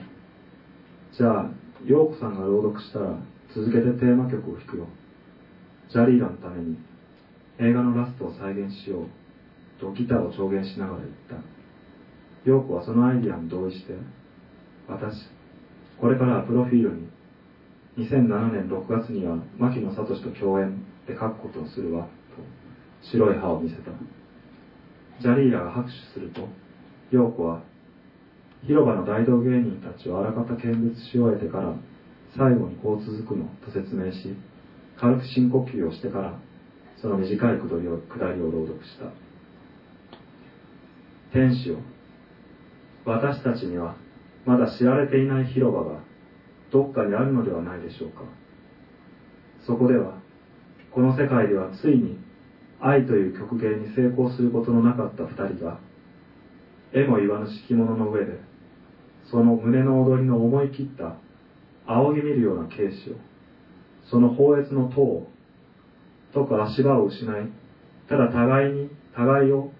[1.12, 1.52] じゃあ、
[1.86, 3.20] 陽子さんが朗読したら、
[3.54, 4.88] 続けてテーマ曲を弾くよ。
[5.90, 6.78] ジャリーラのために、
[7.60, 9.08] 映画のラストを再現しよう、
[9.80, 11.38] とギターを調弦しながら言った。
[12.46, 13.94] 陽子はそのアイディアに同意して、
[14.88, 15.30] 私、
[16.00, 17.10] これからはプロフィールに、
[17.98, 22.10] 2007年6月には牧野聡と共演で書くことをするわ、と
[23.02, 23.92] 白い歯を見せた。
[25.22, 26.48] ジャリーラが拍手すると、
[27.12, 27.64] 陽子は、
[28.66, 31.74] 広場の大道芸人たちをあらかた見物し終えてから、
[32.36, 34.36] 最後にこう続くのと説明し、
[35.00, 36.40] 軽く深呼吸をしてから、
[37.02, 39.12] その短いくだりを下りを朗読した。
[41.32, 41.78] 天使よ、
[43.06, 43.96] 私たちには
[44.46, 46.00] まだ知られていない広場が
[46.72, 48.22] どっかにあるのではないでしょうか。
[49.66, 50.20] そこでは、
[50.92, 52.18] この世界ではついに
[52.80, 55.80] 愛という曲芸に成功することのなかった二人が、
[56.94, 58.40] 絵も言わぬ敷物の上で、
[59.32, 61.18] その胸の踊りの思い切った
[61.86, 63.16] 仰ぎ見るような軽視を、
[64.10, 65.32] その放越の塔を、
[66.34, 67.50] とく足場を失い、
[68.08, 69.72] ただ互いに、互いを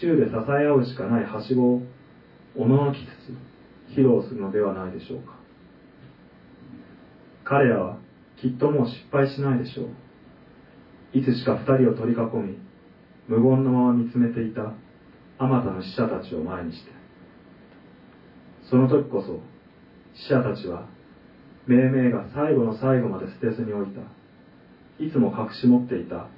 [0.00, 1.82] 宙で支え合うしかないはしごを、
[2.56, 5.34] おののきつつ、披露するのではないでしょうか。
[7.44, 7.98] 彼らは
[8.40, 10.03] きっともう失敗しないでしょう。
[11.14, 12.58] いつしか二人を取り囲み、
[13.28, 14.74] 無言のまま見つめていた
[15.38, 16.90] あまたの死者たちを前にして、
[18.68, 19.40] その時こそ
[20.14, 20.88] 死者たちは
[21.66, 24.00] 命名が最後の最後まで捨てずにおいた、
[25.02, 26.28] いつも隠し持っていた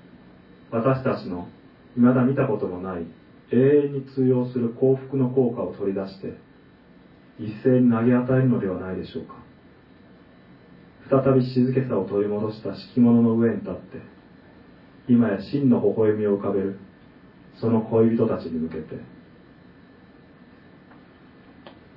[0.71, 1.49] 私たちの
[1.95, 3.07] 未だ見たこともない
[3.53, 6.37] 永遠に通用する幸福の効果を取り出して、
[7.39, 9.37] 一斉に投げ与えるのではないでしょうか。
[11.09, 14.16] 再び静けさを取り戻した敷物の上に立って、
[15.09, 16.79] 今や真の微笑みを浮かべる。
[17.61, 18.97] その恋人たちに向けて。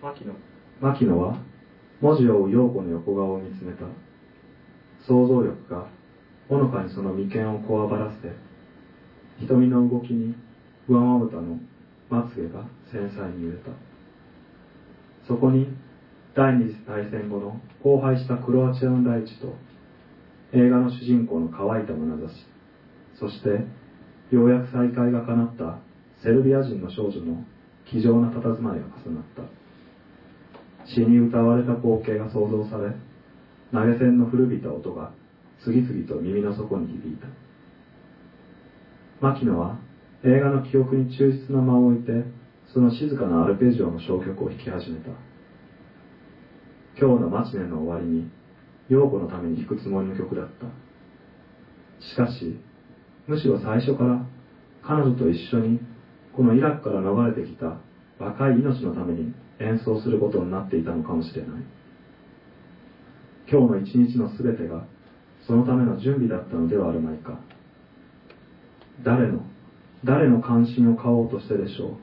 [0.01, 0.33] 牧野。
[0.81, 1.37] 牧野は
[2.01, 3.85] 文字を追う陽子の横顔を見つめた。
[5.05, 5.87] 想像力が
[6.47, 8.31] ほのかにその眉間をこわばらせ
[9.39, 10.35] 瞳の動きに
[10.87, 11.59] 上まぶたの
[12.09, 13.71] まつげが繊細に揺れた。
[15.27, 15.67] そこに
[16.35, 19.55] 第二次大戦後の荒廃したクロアチアの大地と
[20.53, 22.45] 映画の主人公の乾いた眼差し
[23.19, 23.49] そして
[24.33, 25.79] ようやく再会が叶った
[26.23, 27.43] セルビア人の少女の
[27.85, 29.43] 気丈な佇まいが重なった。
[30.85, 32.93] 詩に歌われた光景が想像され
[33.71, 35.11] 投げ銭の古びた音が
[35.63, 37.27] 次々と耳の底に響いた。
[39.21, 39.79] 牧野は
[40.23, 42.11] 映画の記憶に忠実な間を置いて
[42.73, 45.09] その静かなアルペジオの小曲を弾き始めた。
[46.99, 48.29] 今日のマチネの終わりに
[48.89, 50.67] 陽子のために弾くつもりの曲だった。
[52.05, 52.59] しかし
[53.29, 54.25] むしろ最初から
[54.81, 55.79] 彼女と一緒に
[56.35, 57.77] このイラクから逃れてきた
[58.17, 61.49] 若い命のために演奏することになっていたのかもしれない。
[63.51, 64.83] 今日の一日の全てが
[65.45, 67.39] そのための準備だったのではあるまいか。
[69.03, 69.41] 誰の
[70.03, 71.99] 誰の関心を買おうとしてでしょ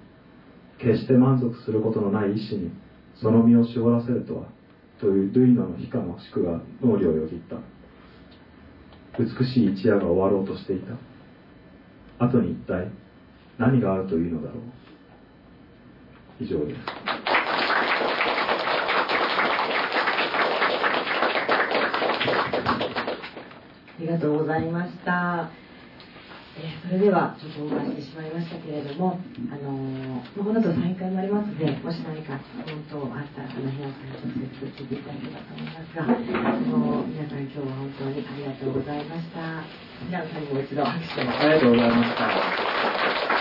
[0.79, 0.79] う。
[0.79, 2.71] 決して満足することのない意志に
[3.17, 4.45] その身を絞らせるとは
[5.01, 7.57] というルイナの非下の宿が脳裏をよぎった。
[9.19, 10.95] 美しい一夜が終わろうとしていた。
[12.19, 12.91] 後に一体
[13.59, 14.63] 何があるというのだろう
[16.41, 16.81] 以上です
[23.99, 25.66] ありがとうございました。
[26.57, 29.19] えーそれではちょっとオーバーしてしまいましたけれども、
[29.53, 39.65] あのーまあこの後再開になりますので、もし何か質問等あったら、あの部屋さんに直接聞いていただければと思いますが、あの皆さん今日は本当にありがとうございました。
[40.09, 41.29] 平野さんにもう一度拍手を。
[41.29, 43.36] ありがとうございました